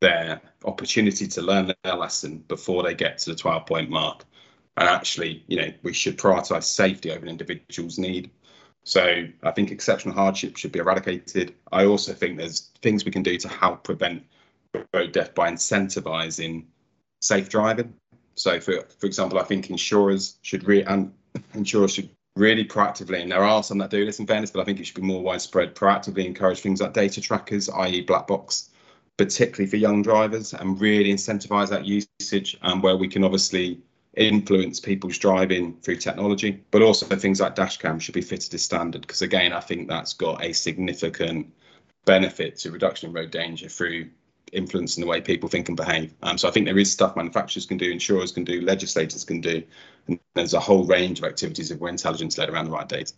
their 0.00 0.40
opportunity 0.64 1.26
to 1.28 1.42
learn 1.42 1.72
their 1.84 1.94
lesson 1.94 2.38
before 2.48 2.82
they 2.82 2.94
get 2.94 3.18
to 3.18 3.30
the 3.30 3.36
12 3.36 3.66
point 3.66 3.90
mark. 3.90 4.24
And 4.76 4.88
actually, 4.88 5.44
you 5.46 5.56
know, 5.56 5.72
we 5.82 5.92
should 5.92 6.18
prioritise 6.18 6.64
safety 6.64 7.10
over 7.10 7.20
an 7.20 7.28
individual's 7.28 7.98
need. 7.98 8.30
So 8.84 9.26
I 9.42 9.50
think 9.50 9.70
exceptional 9.70 10.14
hardship 10.14 10.56
should 10.56 10.72
be 10.72 10.78
eradicated. 10.78 11.54
I 11.70 11.84
also 11.84 12.12
think 12.12 12.36
there's 12.38 12.70
things 12.82 13.04
we 13.04 13.10
can 13.10 13.22
do 13.22 13.36
to 13.38 13.48
help 13.48 13.84
prevent 13.84 14.24
road 14.94 15.12
death 15.12 15.34
by 15.34 15.50
incentivising 15.50 16.64
safe 17.20 17.48
driving. 17.48 17.94
So, 18.34 18.58
for 18.60 18.86
for 18.98 19.06
example, 19.06 19.38
I 19.38 19.44
think 19.44 19.70
insurers 19.70 20.38
should 20.42 20.64
re 20.64 20.82
and 20.84 21.12
insurers 21.54 21.94
should 21.94 22.08
really 22.36 22.64
proactively, 22.64 23.20
and 23.20 23.30
there 23.30 23.44
are 23.44 23.62
some 23.62 23.78
that 23.78 23.90
do 23.90 24.06
this 24.06 24.18
in 24.18 24.26
fairness, 24.26 24.50
but 24.50 24.60
I 24.60 24.64
think 24.64 24.80
it 24.80 24.86
should 24.86 24.96
be 24.96 25.02
more 25.02 25.22
widespread. 25.22 25.74
Proactively 25.74 26.24
encourage 26.24 26.60
things 26.60 26.80
like 26.80 26.92
data 26.92 27.20
trackers, 27.20 27.68
i.e., 27.68 28.00
black 28.02 28.26
box, 28.26 28.70
particularly 29.18 29.68
for 29.68 29.76
young 29.76 30.02
drivers, 30.02 30.54
and 30.54 30.80
really 30.80 31.12
incentivise 31.12 31.68
that 31.68 31.84
usage. 31.84 32.56
And 32.62 32.74
um, 32.74 32.82
where 32.82 32.96
we 32.96 33.08
can 33.08 33.24
obviously 33.24 33.80
influence 34.16 34.80
people's 34.80 35.18
driving 35.18 35.76
through 35.82 35.96
technology, 35.96 36.62
but 36.70 36.82
also 36.82 37.06
things 37.06 37.40
like 37.40 37.54
dashcam 37.54 38.00
should 38.00 38.14
be 38.14 38.20
fitted 38.20 38.52
as 38.54 38.62
standard 38.62 39.02
because 39.02 39.22
again, 39.22 39.52
I 39.52 39.60
think 39.60 39.88
that's 39.88 40.14
got 40.14 40.44
a 40.44 40.52
significant 40.52 41.52
benefit 42.04 42.56
to 42.58 42.70
reduction 42.70 43.08
in 43.08 43.14
road 43.14 43.30
danger 43.30 43.68
through 43.68 44.08
influencing 44.52 45.02
the 45.02 45.06
way 45.06 45.20
people 45.20 45.48
think 45.48 45.68
and 45.68 45.76
behave. 45.76 46.12
Um, 46.22 46.38
so 46.38 46.48
I 46.48 46.50
think 46.50 46.66
there 46.66 46.78
is 46.78 46.90
stuff 46.90 47.14
manufacturers 47.14 47.66
can 47.66 47.76
do, 47.76 47.90
insurers 47.90 48.32
can 48.32 48.44
do, 48.44 48.60
legislators 48.62 49.24
can 49.24 49.40
do, 49.40 49.62
and 50.08 50.18
there's 50.34 50.54
a 50.54 50.60
whole 50.60 50.84
range 50.84 51.18
of 51.18 51.24
activities 51.24 51.70
if 51.70 51.78
we're 51.78 51.88
intelligence 51.88 52.36
led 52.36 52.50
around 52.50 52.64
the 52.64 52.72
right 52.72 52.88
data. 52.88 53.12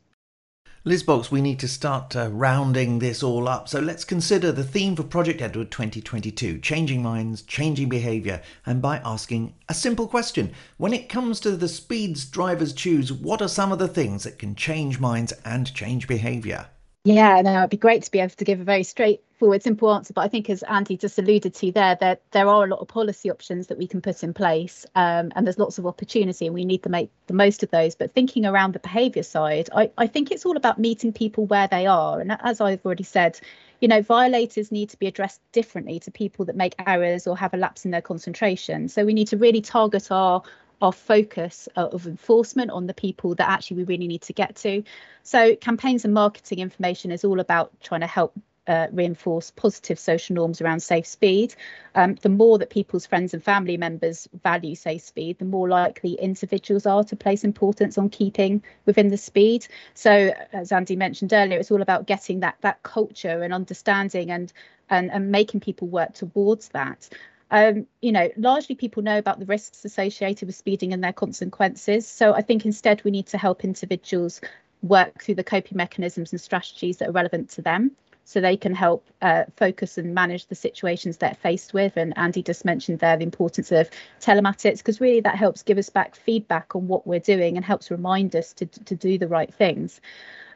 Liz 0.84 1.04
Box, 1.04 1.30
we 1.30 1.40
need 1.40 1.60
to 1.60 1.68
start 1.68 2.16
uh, 2.16 2.28
rounding 2.32 2.98
this 2.98 3.22
all 3.22 3.46
up. 3.46 3.68
So 3.68 3.78
let's 3.78 4.04
consider 4.04 4.50
the 4.50 4.64
theme 4.64 4.96
for 4.96 5.04
Project 5.04 5.40
Edward 5.40 5.70
2022 5.70 6.58
changing 6.58 7.04
minds, 7.04 7.42
changing 7.42 7.88
behaviour, 7.88 8.42
and 8.66 8.82
by 8.82 8.96
asking 9.04 9.54
a 9.68 9.74
simple 9.74 10.08
question. 10.08 10.52
When 10.78 10.92
it 10.92 11.08
comes 11.08 11.38
to 11.40 11.52
the 11.52 11.68
speeds 11.68 12.24
drivers 12.24 12.72
choose, 12.72 13.12
what 13.12 13.40
are 13.40 13.46
some 13.46 13.70
of 13.70 13.78
the 13.78 13.86
things 13.86 14.24
that 14.24 14.40
can 14.40 14.56
change 14.56 14.98
minds 14.98 15.32
and 15.44 15.72
change 15.72 16.08
behaviour? 16.08 16.66
Yeah, 17.04 17.40
no, 17.40 17.58
it'd 17.58 17.70
be 17.70 17.76
great 17.78 18.04
to 18.04 18.10
be 18.12 18.20
able 18.20 18.30
to 18.30 18.44
give 18.44 18.60
a 18.60 18.64
very 18.64 18.84
straightforward, 18.84 19.64
simple 19.64 19.92
answer. 19.92 20.12
But 20.12 20.20
I 20.20 20.28
think, 20.28 20.48
as 20.48 20.62
Andy 20.62 20.96
just 20.96 21.18
alluded 21.18 21.52
to 21.54 21.72
there, 21.72 21.96
that 21.96 22.22
there 22.30 22.46
are 22.46 22.62
a 22.62 22.68
lot 22.68 22.78
of 22.78 22.86
policy 22.86 23.28
options 23.28 23.66
that 23.66 23.78
we 23.78 23.88
can 23.88 24.00
put 24.00 24.22
in 24.22 24.32
place, 24.32 24.86
um, 24.94 25.32
and 25.34 25.44
there's 25.44 25.58
lots 25.58 25.78
of 25.78 25.86
opportunity, 25.86 26.46
and 26.46 26.54
we 26.54 26.64
need 26.64 26.84
to 26.84 26.88
make 26.88 27.10
the 27.26 27.34
most 27.34 27.64
of 27.64 27.70
those. 27.70 27.96
But 27.96 28.14
thinking 28.14 28.46
around 28.46 28.74
the 28.74 28.78
behaviour 28.78 29.24
side, 29.24 29.68
I, 29.74 29.90
I 29.98 30.06
think 30.06 30.30
it's 30.30 30.46
all 30.46 30.56
about 30.56 30.78
meeting 30.78 31.12
people 31.12 31.44
where 31.46 31.66
they 31.66 31.86
are. 31.86 32.20
And 32.20 32.36
as 32.40 32.60
I've 32.60 32.86
already 32.86 33.02
said, 33.02 33.40
you 33.80 33.88
know, 33.88 34.00
violators 34.00 34.70
need 34.70 34.90
to 34.90 34.96
be 34.96 35.08
addressed 35.08 35.40
differently 35.50 35.98
to 36.00 36.12
people 36.12 36.44
that 36.44 36.54
make 36.54 36.76
errors 36.86 37.26
or 37.26 37.36
have 37.36 37.52
a 37.52 37.56
lapse 37.56 37.84
in 37.84 37.90
their 37.90 38.00
concentration. 38.00 38.88
So 38.88 39.04
we 39.04 39.12
need 39.12 39.26
to 39.28 39.36
really 39.36 39.60
target 39.60 40.12
our 40.12 40.44
our 40.82 40.92
focus 40.92 41.68
of 41.76 42.06
enforcement 42.06 42.70
on 42.70 42.86
the 42.86 42.94
people 42.94 43.34
that 43.36 43.48
actually 43.48 43.78
we 43.78 43.84
really 43.84 44.08
need 44.08 44.22
to 44.22 44.32
get 44.32 44.56
to. 44.56 44.82
So 45.22 45.56
campaigns 45.56 46.04
and 46.04 46.12
marketing 46.12 46.58
information 46.58 47.12
is 47.12 47.24
all 47.24 47.40
about 47.40 47.72
trying 47.80 48.00
to 48.00 48.06
help 48.08 48.34
uh, 48.66 48.86
reinforce 48.92 49.50
positive 49.50 49.98
social 49.98 50.34
norms 50.34 50.60
around 50.60 50.80
safe 50.80 51.06
speed. 51.06 51.54
Um, 51.94 52.16
the 52.16 52.28
more 52.28 52.58
that 52.58 52.70
people's 52.70 53.06
friends 53.06 53.34
and 53.34 53.42
family 53.42 53.76
members 53.76 54.28
value 54.42 54.74
safe 54.74 55.02
speed, 55.02 55.38
the 55.38 55.44
more 55.44 55.68
likely 55.68 56.14
individuals 56.14 56.86
are 56.86 57.04
to 57.04 57.16
place 57.16 57.44
importance 57.44 57.98
on 57.98 58.08
keeping 58.08 58.62
within 58.86 59.08
the 59.08 59.16
speed. 59.16 59.66
So, 59.94 60.32
as 60.52 60.72
Andy 60.72 60.96
mentioned 60.96 61.32
earlier, 61.32 61.58
it's 61.58 61.70
all 61.70 61.82
about 61.82 62.06
getting 62.06 62.40
that 62.40 62.56
that 62.60 62.82
culture 62.82 63.42
and 63.42 63.52
understanding 63.52 64.30
and 64.30 64.52
and, 64.90 65.10
and 65.10 65.32
making 65.32 65.60
people 65.60 65.88
work 65.88 66.12
towards 66.12 66.68
that. 66.68 67.08
Um, 67.52 67.86
you 68.00 68.12
know, 68.12 68.30
largely 68.38 68.74
people 68.74 69.02
know 69.02 69.18
about 69.18 69.38
the 69.38 69.44
risks 69.44 69.84
associated 69.84 70.46
with 70.46 70.56
speeding 70.56 70.94
and 70.94 71.04
their 71.04 71.12
consequences. 71.12 72.08
So 72.08 72.32
I 72.32 72.40
think 72.40 72.64
instead 72.64 73.04
we 73.04 73.10
need 73.10 73.26
to 73.26 73.38
help 73.38 73.62
individuals 73.62 74.40
work 74.82 75.22
through 75.22 75.34
the 75.34 75.44
coping 75.44 75.76
mechanisms 75.76 76.32
and 76.32 76.40
strategies 76.40 76.96
that 76.96 77.10
are 77.10 77.12
relevant 77.12 77.50
to 77.50 77.62
them 77.62 77.92
so 78.24 78.40
they 78.40 78.56
can 78.56 78.74
help 78.74 79.06
uh, 79.20 79.44
focus 79.56 79.98
and 79.98 80.14
manage 80.14 80.46
the 80.46 80.54
situations 80.54 81.18
they're 81.18 81.34
faced 81.34 81.74
with. 81.74 81.96
And 81.96 82.16
Andy 82.16 82.42
just 82.42 82.64
mentioned 82.64 83.00
there 83.00 83.16
the 83.18 83.24
importance 83.24 83.70
of 83.70 83.90
telematics 84.20 84.78
because 84.78 85.00
really 85.00 85.20
that 85.20 85.36
helps 85.36 85.62
give 85.62 85.76
us 85.76 85.90
back 85.90 86.16
feedback 86.16 86.74
on 86.74 86.88
what 86.88 87.06
we're 87.06 87.20
doing 87.20 87.56
and 87.56 87.64
helps 87.64 87.90
remind 87.90 88.34
us 88.34 88.54
to, 88.54 88.66
to 88.66 88.94
do 88.94 89.18
the 89.18 89.28
right 89.28 89.52
things. 89.52 90.00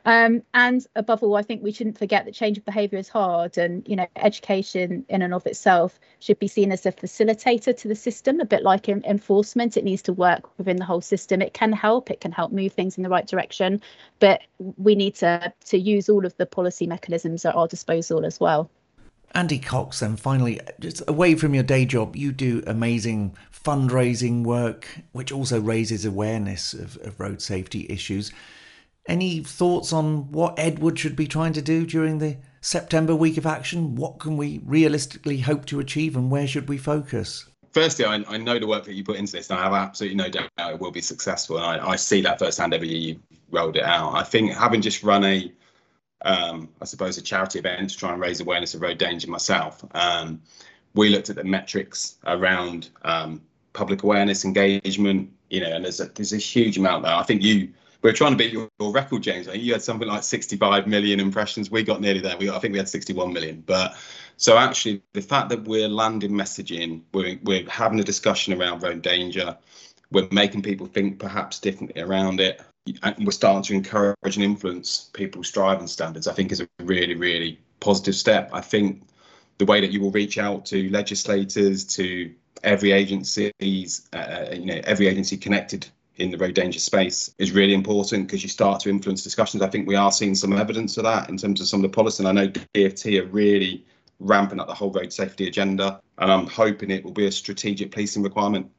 Um, 0.07 0.45
and 0.55 0.87
above 0.95 1.25
all, 1.25 1.35
I 1.35 1.43
think 1.43 1.65
we 1.65 1.73
shouldn't 1.73 1.99
forget 1.99 2.25
that 2.25 2.33
change 2.33 2.57
of 2.57 2.65
behaviour 2.65 2.97
is 2.97 3.09
hard, 3.09 3.59
and 3.59 3.87
you 3.89 3.97
know, 3.97 4.07
education 4.15 5.05
in 5.09 5.21
and 5.21 5.35
of 5.35 5.45
itself 5.47 5.99
should 6.21 6.39
be 6.39 6.47
seen 6.47 6.71
as 6.71 6.87
a 6.87 6.93
facilitator 6.93 7.77
to 7.77 7.89
the 7.89 7.97
system, 7.97 8.39
a 8.39 8.45
bit 8.45 8.63
like 8.63 8.89
enforcement. 8.89 9.77
It 9.77 9.83
needs 9.83 10.03
to 10.03 10.13
work 10.13 10.57
within 10.59 10.77
the 10.77 10.85
whole 10.85 11.01
system. 11.01 11.43
It 11.43 11.55
can 11.55 11.73
help. 11.73 12.09
It 12.09 12.21
can 12.21 12.31
help 12.31 12.53
move 12.53 12.73
things 12.73 12.97
in 12.97 13.03
the 13.03 13.09
right 13.09 13.27
direction, 13.27 13.83
but 14.21 14.43
we 14.77 14.95
need 14.95 15.17
to 15.17 15.53
to 15.67 15.77
use 15.77 16.09
all 16.09 16.25
of 16.25 16.37
the 16.37 16.47
policy 16.47 16.87
mechanisms 16.87 17.45
at 17.45 17.57
our 17.57 17.67
disposal 17.67 18.25
as 18.25 18.39
well. 18.39 18.71
Andy 19.35 19.59
Cox, 19.59 20.03
and 20.03 20.21
finally, 20.21 20.61
just 20.79 21.03
away 21.09 21.35
from 21.35 21.53
your 21.53 21.65
day 21.65 21.85
job, 21.85 22.15
you 22.15 22.31
do 22.31 22.63
amazing 22.69 23.37
fundraising 23.53 24.45
work, 24.45 24.87
which 25.11 25.33
also 25.33 25.61
raises 25.61 26.05
awareness 26.05 26.73
of, 26.75 26.97
of 26.99 27.19
road 27.19 27.43
safety 27.43 27.87
issues. 27.91 28.33
Any 29.09 29.41
thoughts 29.41 29.93
on 29.93 30.33
what 30.33 30.59
Edward 30.59 30.99
should 30.99 31.15
be 31.15 31.29
trying 31.29 31.53
to 31.53 31.63
do 31.63 31.87
during 31.87 32.19
the 32.19 32.39
September 32.61 33.15
week 33.15 33.37
of 33.37 33.47
action? 33.47 33.95
What 33.95 34.19
can 34.19 34.37
we 34.37 34.61
realistically 34.65 35.39
hope 35.39 35.67
to 35.67 35.79
achieve 35.79 36.17
and 36.17 36.31
where 36.31 36.47
should 36.49 36.69
we 36.69 36.79
focus? 36.79 37.47
Firstly, 37.73 38.05
I, 38.05 38.25
I 38.27 38.39
know 38.39 38.59
the 38.59 38.67
work 38.67 38.85
that 38.85 38.95
you 38.95 39.05
put 39.05 39.17
into 39.17 39.33
this, 39.33 39.51
and 39.51 39.59
I 39.59 39.63
have 39.63 39.75
absolutely 39.75 40.17
no 40.17 40.29
doubt 40.29 40.51
it 40.59 40.81
will 40.81 40.91
be 40.91 41.01
successful. 41.03 41.59
And 41.59 41.81
I, 41.81 41.91
I 41.91 41.97
see 41.97 42.21
that 42.23 42.39
firsthand 42.39 42.75
every 42.75 42.89
year 42.89 42.99
you've 42.99 43.21
rolled 43.51 43.77
it 43.77 43.85
out. 43.85 44.15
I 44.15 44.23
think 44.23 44.53
having 44.53 44.81
just 44.81 45.03
run 45.03 45.25
a, 45.25 45.53
um, 46.25 46.69
I 46.81 46.87
suppose, 46.87 47.19
a 47.19 47.23
charity 47.23 47.59
event 47.59 47.91
to 47.91 47.97
try 47.97 48.13
and 48.13 48.21
raise 48.21 48.41
awareness 48.41 48.75
of 48.75 48.81
road 48.81 48.99
danger 48.99 49.31
myself, 49.31 49.85
um, 49.95 50.41
we 50.95 51.11
looked 51.11 51.29
at 51.29 51.37
the 51.37 51.45
metrics 51.45 52.17
around 52.27 52.89
um, 53.03 53.43
public 53.75 54.03
awareness, 54.03 54.45
engagement, 54.45 55.31
you 55.51 55.61
know, 55.61 55.71
and 55.71 55.85
there's 55.85 56.01
a, 56.01 56.07
there's 56.07 56.33
a 56.33 56.39
huge 56.39 56.79
amount 56.79 57.05
there. 57.05 57.15
I 57.15 57.23
think 57.23 57.43
you 57.43 57.69
we're 58.07 58.13
trying 58.13 58.31
to 58.31 58.37
beat 58.37 58.53
your, 58.53 58.69
your 58.79 58.93
record, 58.93 59.21
James. 59.21 59.49
I 59.49 59.53
think 59.53 59.65
You 59.65 59.73
had 59.73 59.83
something 59.83 60.07
like 60.07 60.23
65 60.23 60.87
million 60.87 61.19
impressions. 61.19 61.73
We 61.73 61.83
got 61.83 62.01
nearly 62.01 62.21
there. 62.21 62.37
We 62.39 62.49
I 62.49 62.61
think 62.61 62.71
we 62.71 62.79
had 62.79 62.89
61 62.89 63.33
million. 63.33 63.65
But 63.67 63.97
so 64.37 64.57
actually, 64.57 65.03
the 65.13 65.21
fact 65.21 65.49
that 65.49 65.65
we're 65.65 65.89
landing 65.89 66.31
messaging, 66.31 67.03
we're 67.13 67.37
we're 67.43 67.69
having 67.69 67.99
a 67.99 68.05
discussion 68.05 68.55
around 68.55 68.85
road 68.85 69.03
danger, 69.03 69.59
we're 70.13 70.29
making 70.31 70.63
people 70.63 70.87
think 70.87 71.19
perhaps 71.19 71.59
differently 71.59 72.01
around 72.01 72.39
it, 72.39 72.63
and 73.03 73.27
we're 73.27 73.33
starting 73.33 73.65
to 73.65 73.75
encourage 73.75 74.37
and 74.37 74.45
influence 74.45 75.11
people's 75.13 75.51
driving 75.51 75.89
standards. 75.89 76.29
I 76.29 76.33
think 76.33 76.53
is 76.53 76.61
a 76.61 76.69
really 76.85 77.17
really 77.17 77.59
positive 77.81 78.15
step. 78.15 78.51
I 78.53 78.61
think 78.61 79.03
the 79.59 79.65
way 79.65 79.81
that 79.81 79.91
you 79.91 80.01
will 80.01 80.13
reach 80.13 80.39
out 80.39 80.67
to 80.67 80.89
legislators, 80.91 81.83
to 81.97 82.33
every 82.63 82.93
agencies, 82.93 84.09
uh, 84.13 84.17
uh 84.17 84.55
you 84.55 84.67
know, 84.67 84.81
every 84.85 85.09
agency 85.09 85.37
connected 85.37 85.89
in 86.17 86.31
the 86.31 86.39
road 86.39 86.55
danger 86.55 86.79
space 86.79 87.35
is 87.39 87.53
really 87.53 87.75
important 87.75 88.27
because 88.27 88.43
you 88.43 88.49
start 88.49 88.81
to 88.81 88.91
influence 88.91 89.23
discussions. 89.23 89.63
I 89.63 89.69
think 89.69 89.87
we 89.87 89.97
are 89.97 90.13
seeing 90.13 90.35
some 90.35 90.53
evidence 90.53 90.97
of 90.97 91.05
that 91.05 91.29
in 91.29 91.37
terms 91.37 91.61
of 91.61 91.69
some 91.69 91.85
of 91.85 91.91
the 91.91 91.95
policy. 91.95 92.25
And 92.25 92.29
I 92.39 92.45
know 92.45 92.53
DFT 92.75 93.21
are 93.21 93.27
really 93.27 93.85
ramping 94.19 94.61
up 94.61 94.67
the 94.67 94.75
whole 94.75 94.91
road 94.91 95.13
safety 95.13 95.47
agenda, 95.47 96.01
and 96.19 96.33
I'm 96.33 96.47
hoping 96.47 96.91
it 96.91 97.05
will 97.05 97.13
be 97.13 97.27
a 97.27 97.33
strategic 97.33 97.91
policing 97.91 98.23
requirement 98.23 98.71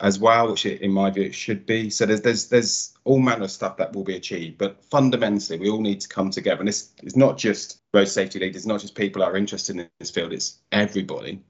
as 0.00 0.18
well, 0.18 0.50
which 0.50 0.66
it, 0.66 0.82
in 0.82 0.92
my 0.92 1.10
view 1.10 1.24
it 1.24 1.34
should 1.34 1.66
be. 1.66 1.90
So 1.90 2.06
there's 2.06 2.20
there's 2.20 2.48
there's 2.48 2.94
all 3.04 3.18
manner 3.18 3.44
of 3.44 3.50
stuff 3.50 3.76
that 3.78 3.94
will 3.94 4.04
be 4.04 4.16
achieved, 4.16 4.58
but 4.58 4.84
fundamentally 4.84 5.58
we 5.58 5.70
all 5.70 5.80
need 5.80 6.00
to 6.00 6.08
come 6.08 6.30
together. 6.30 6.60
And 6.60 6.68
this 6.68 6.90
is 7.02 7.16
not 7.16 7.38
just 7.38 7.80
road 7.94 8.08
safety 8.08 8.38
leaders, 8.38 8.66
not 8.66 8.80
just 8.80 8.94
people 8.94 9.20
that 9.20 9.28
are 9.28 9.36
interested 9.36 9.76
in 9.76 9.88
this 9.98 10.10
field. 10.10 10.32
It's 10.32 10.58
everybody 10.72 11.40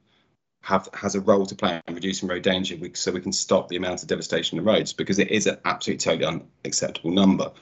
have 0.66 0.88
has 0.94 1.14
a 1.14 1.20
role 1.20 1.46
to 1.46 1.54
play 1.54 1.80
in 1.86 1.94
reducing 1.94 2.28
road 2.28 2.42
danger 2.42 2.76
so 2.94 3.12
we 3.12 3.20
can 3.20 3.32
stop 3.32 3.68
the 3.68 3.76
amount 3.76 4.02
of 4.02 4.08
devastation 4.08 4.58
in 4.58 4.64
the 4.64 4.68
roads 4.68 4.92
because 4.92 5.20
it 5.20 5.30
is 5.30 5.46
an 5.46 5.56
absolutely 5.64 5.98
totally 5.98 6.42
unacceptable 6.64 7.12
number. 7.12 7.52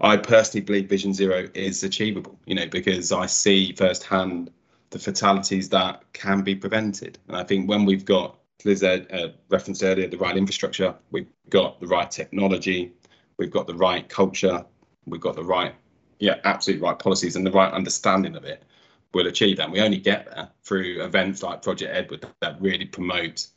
I 0.00 0.16
personally 0.16 0.64
believe 0.64 0.88
Vision 0.88 1.12
Zero 1.12 1.48
is 1.52 1.84
achievable, 1.84 2.38
you 2.46 2.54
know, 2.54 2.66
because 2.66 3.12
I 3.12 3.26
see 3.26 3.72
firsthand 3.72 4.50
the 4.88 4.98
fatalities 4.98 5.68
that 5.68 6.02
can 6.14 6.40
be 6.40 6.54
prevented. 6.54 7.18
And 7.28 7.36
I 7.36 7.44
think 7.44 7.68
when 7.68 7.84
we've 7.84 8.06
got 8.06 8.38
Liz 8.64 8.82
uh, 8.82 9.32
referenced 9.50 9.82
earlier, 9.82 10.08
the 10.08 10.16
right 10.16 10.34
infrastructure, 10.34 10.94
we've 11.10 11.28
got 11.50 11.78
the 11.78 11.86
right 11.86 12.10
technology, 12.10 12.94
we've 13.36 13.50
got 13.50 13.66
the 13.66 13.74
right 13.74 14.08
culture, 14.08 14.64
we've 15.04 15.20
got 15.20 15.36
the 15.36 15.44
right, 15.44 15.74
yeah, 16.20 16.36
absolutely 16.44 16.86
right 16.86 16.98
policies 16.98 17.36
and 17.36 17.46
the 17.46 17.52
right 17.52 17.70
understanding 17.70 18.34
of 18.34 18.44
it, 18.44 18.62
we'll 19.16 19.26
achieve 19.26 19.56
that. 19.56 19.64
And 19.64 19.72
we 19.72 19.80
only 19.80 19.98
get 19.98 20.26
there 20.26 20.48
through 20.62 21.02
events 21.02 21.42
like 21.42 21.62
Project 21.62 21.92
Edward 21.92 22.26
that 22.40 22.60
really 22.60 22.84
promote 22.84 23.48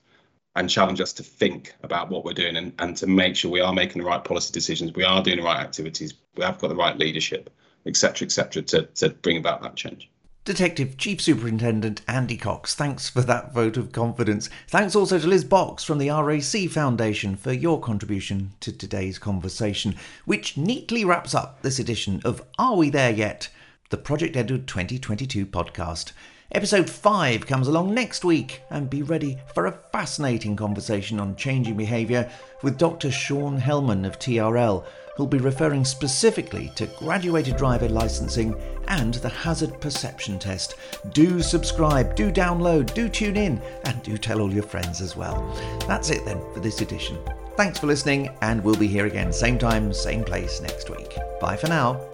and 0.56 0.70
challenge 0.70 1.00
us 1.00 1.14
to 1.14 1.24
think 1.24 1.74
about 1.84 2.10
what 2.10 2.26
we're 2.26 2.34
doing 2.34 2.56
and, 2.56 2.74
and 2.80 2.98
to 2.98 3.08
make 3.08 3.36
sure 3.36 3.52
we 3.52 3.62
are 3.62 3.74
making 3.74 4.02
the 4.02 4.08
right 4.08 4.24
policy 4.24 4.52
decisions, 4.52 4.94
we 4.94 5.04
are 5.04 5.22
doing 5.22 5.38
the 5.38 5.44
right 5.44 5.60
activities, 5.60 6.16
we 6.36 6.44
have 6.44 6.58
got 6.58 6.70
the 6.70 6.76
right 6.76 6.98
leadership, 6.98 7.50
etc., 7.86 8.26
etc., 8.26 8.64
to, 8.64 8.82
to 8.96 9.10
bring 9.10 9.38
about 9.38 9.62
that 9.62 9.76
change. 9.76 10.10
Detective 10.46 10.98
Chief 10.98 11.22
Superintendent 11.22 12.02
Andy 12.08 12.36
Cox, 12.36 12.74
thanks 12.74 13.10
for 13.10 13.22
that 13.22 13.54
vote 13.54 13.78
of 13.78 13.92
confidence. 13.92 14.50
Thanks 14.68 14.96
also 14.96 15.20
to 15.20 15.28
Liz 15.28 15.44
Box 15.44 15.84
from 15.84 16.00
the 16.00 16.10
RAC 16.10 16.70
Foundation 16.72 17.36
for 17.36 17.54
your 17.54 17.80
contribution 17.80 18.54
to 18.62 18.72
today's 18.72 19.20
conversation, 19.20 19.96
which 20.26 20.58
neatly 20.58 21.06
wraps 21.06 21.36
up 21.36 21.62
this 21.62 21.78
edition 21.78 22.22
of 22.26 22.42
Are 22.58 22.76
We 22.76 22.90
There 22.90 23.12
Yet? 23.12 23.50
The 23.90 23.98
Project 23.98 24.38
Edward 24.38 24.68
2022 24.68 25.48
podcast. 25.48 26.12
Episode 26.52 26.88
5 26.88 27.48
comes 27.48 27.68
along 27.68 27.94
next 27.94 28.24
week, 28.24 28.62
and 28.70 28.88
be 28.88 29.02
ready 29.02 29.40
for 29.56 29.66
a 29.66 29.80
fascinating 29.92 30.56
conversation 30.56 31.20
on 31.20 31.36
changing 31.36 31.76
behaviour 31.76 32.30
with 32.62 32.78
Dr. 32.78 33.10
Shaun 33.10 33.58
Helman 33.58 34.06
of 34.06 34.20
TRL 34.20 34.86
who'll 35.16 35.28
be 35.28 35.40
referring 35.40 35.84
specifically 35.84 36.72
to 36.76 36.86
graduated 36.98 37.58
driver 37.58 37.90
licensing 37.90 38.56
and 38.88 39.16
the 39.16 39.28
hazard 39.28 39.82
perception 39.82 40.40
test. 40.40 40.76
Do 41.12 41.42
subscribe, 41.42 42.16
do 42.16 42.32
download, 42.32 42.94
do 42.94 43.10
tune 43.10 43.36
in, 43.36 43.62
and 43.84 44.02
do 44.02 44.18
tell 44.18 44.40
all 44.40 44.54
your 44.54 44.64
friends 44.64 45.02
as 45.02 45.18
well. 45.18 45.54
That's 45.88 46.10
it 46.10 46.24
then 46.24 46.40
for 46.54 46.62
this 46.62 46.80
edition. 46.80 47.18
Thanks 47.58 47.80
for 47.80 47.88
listening, 47.88 48.30
and 48.42 48.64
we'll 48.64 48.78
be 48.78 48.88
here 48.88 49.08
again, 49.08 49.34
same 49.34 49.58
time, 49.58 49.92
same 49.92 50.24
place 50.24 50.62
next 50.62 50.90
week. 50.90 51.18
Bye 51.42 51.58
for 51.58 51.68
now. 51.68 52.09